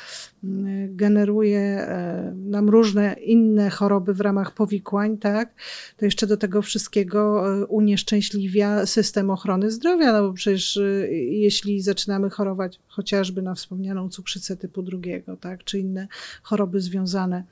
y, 0.44 0.48
generuje 0.90 1.60
e, 1.60 2.32
nam 2.36 2.68
różne 2.68 3.12
inne 3.12 3.70
choroby 3.70 4.14
w 4.14 4.20
ramach 4.20 4.54
powikłań, 4.54 5.18
tak, 5.18 5.54
to 5.96 6.04
jeszcze 6.04 6.26
do 6.26 6.36
tego 6.36 6.62
wszystkiego 6.62 7.52
e, 7.62 7.66
unieszczęśliwia 7.66 8.86
system 8.86 9.30
ochrony 9.30 9.70
zdrowia, 9.70 10.12
no 10.12 10.28
bo 10.28 10.32
przecież 10.32 10.76
y, 10.76 11.08
jeśli 11.30 11.80
zaczynamy 11.80 12.30
chorować 12.30 12.80
chociażby 12.88 13.42
na 13.42 13.54
wspomnianą 13.54 14.08
cukrzycę 14.08 14.56
typu 14.56 14.82
drugiego, 14.82 15.36
tak, 15.36 15.64
czy 15.64 15.78
inne 15.78 16.08
choroby 16.42 16.80
związane 16.80 17.44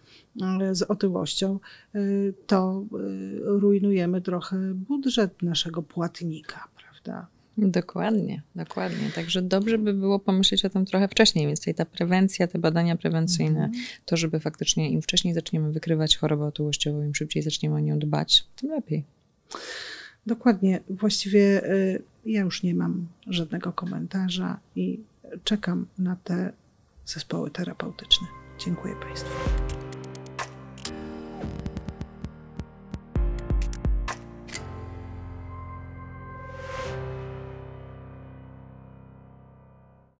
z 0.72 0.82
otyłością, 0.82 1.58
y, 1.94 2.34
to 2.46 2.84
y, 2.92 3.40
rujnujemy 3.44 4.20
trochę 4.20 4.74
budżet 4.74 5.42
naszego 5.42 5.82
płatnika, 5.82 6.68
prawda? 6.76 7.26
Dokładnie, 7.58 8.42
dokładnie. 8.54 9.10
Także 9.14 9.42
dobrze 9.42 9.78
by 9.78 9.94
było 9.94 10.18
pomyśleć 10.18 10.64
o 10.64 10.70
tym 10.70 10.84
trochę 10.84 11.08
wcześniej, 11.08 11.46
więc 11.46 11.60
tutaj 11.60 11.74
ta 11.74 11.84
prewencja, 11.84 12.46
te 12.46 12.58
badania 12.58 12.96
prewencyjne, 12.96 13.64
Mhm. 13.64 13.84
to 14.04 14.16
żeby 14.16 14.40
faktycznie 14.40 14.90
im 14.90 15.02
wcześniej 15.02 15.34
zaczniemy 15.34 15.72
wykrywać 15.72 16.16
chorobę 16.16 16.44
otyłościową, 16.44 17.02
im 17.02 17.14
szybciej 17.14 17.42
zaczniemy 17.42 17.76
o 17.76 17.80
nią 17.80 17.98
dbać, 17.98 18.46
tym 18.56 18.70
lepiej. 18.70 19.04
Dokładnie. 20.26 20.80
Właściwie 20.90 21.62
ja 22.26 22.40
już 22.40 22.62
nie 22.62 22.74
mam 22.74 23.06
żadnego 23.26 23.72
komentarza 23.72 24.60
i 24.76 25.00
czekam 25.44 25.86
na 25.98 26.16
te 26.16 26.52
zespoły 27.04 27.50
terapeutyczne. 27.50 28.26
Dziękuję 28.58 28.94
Państwu. 29.02 29.85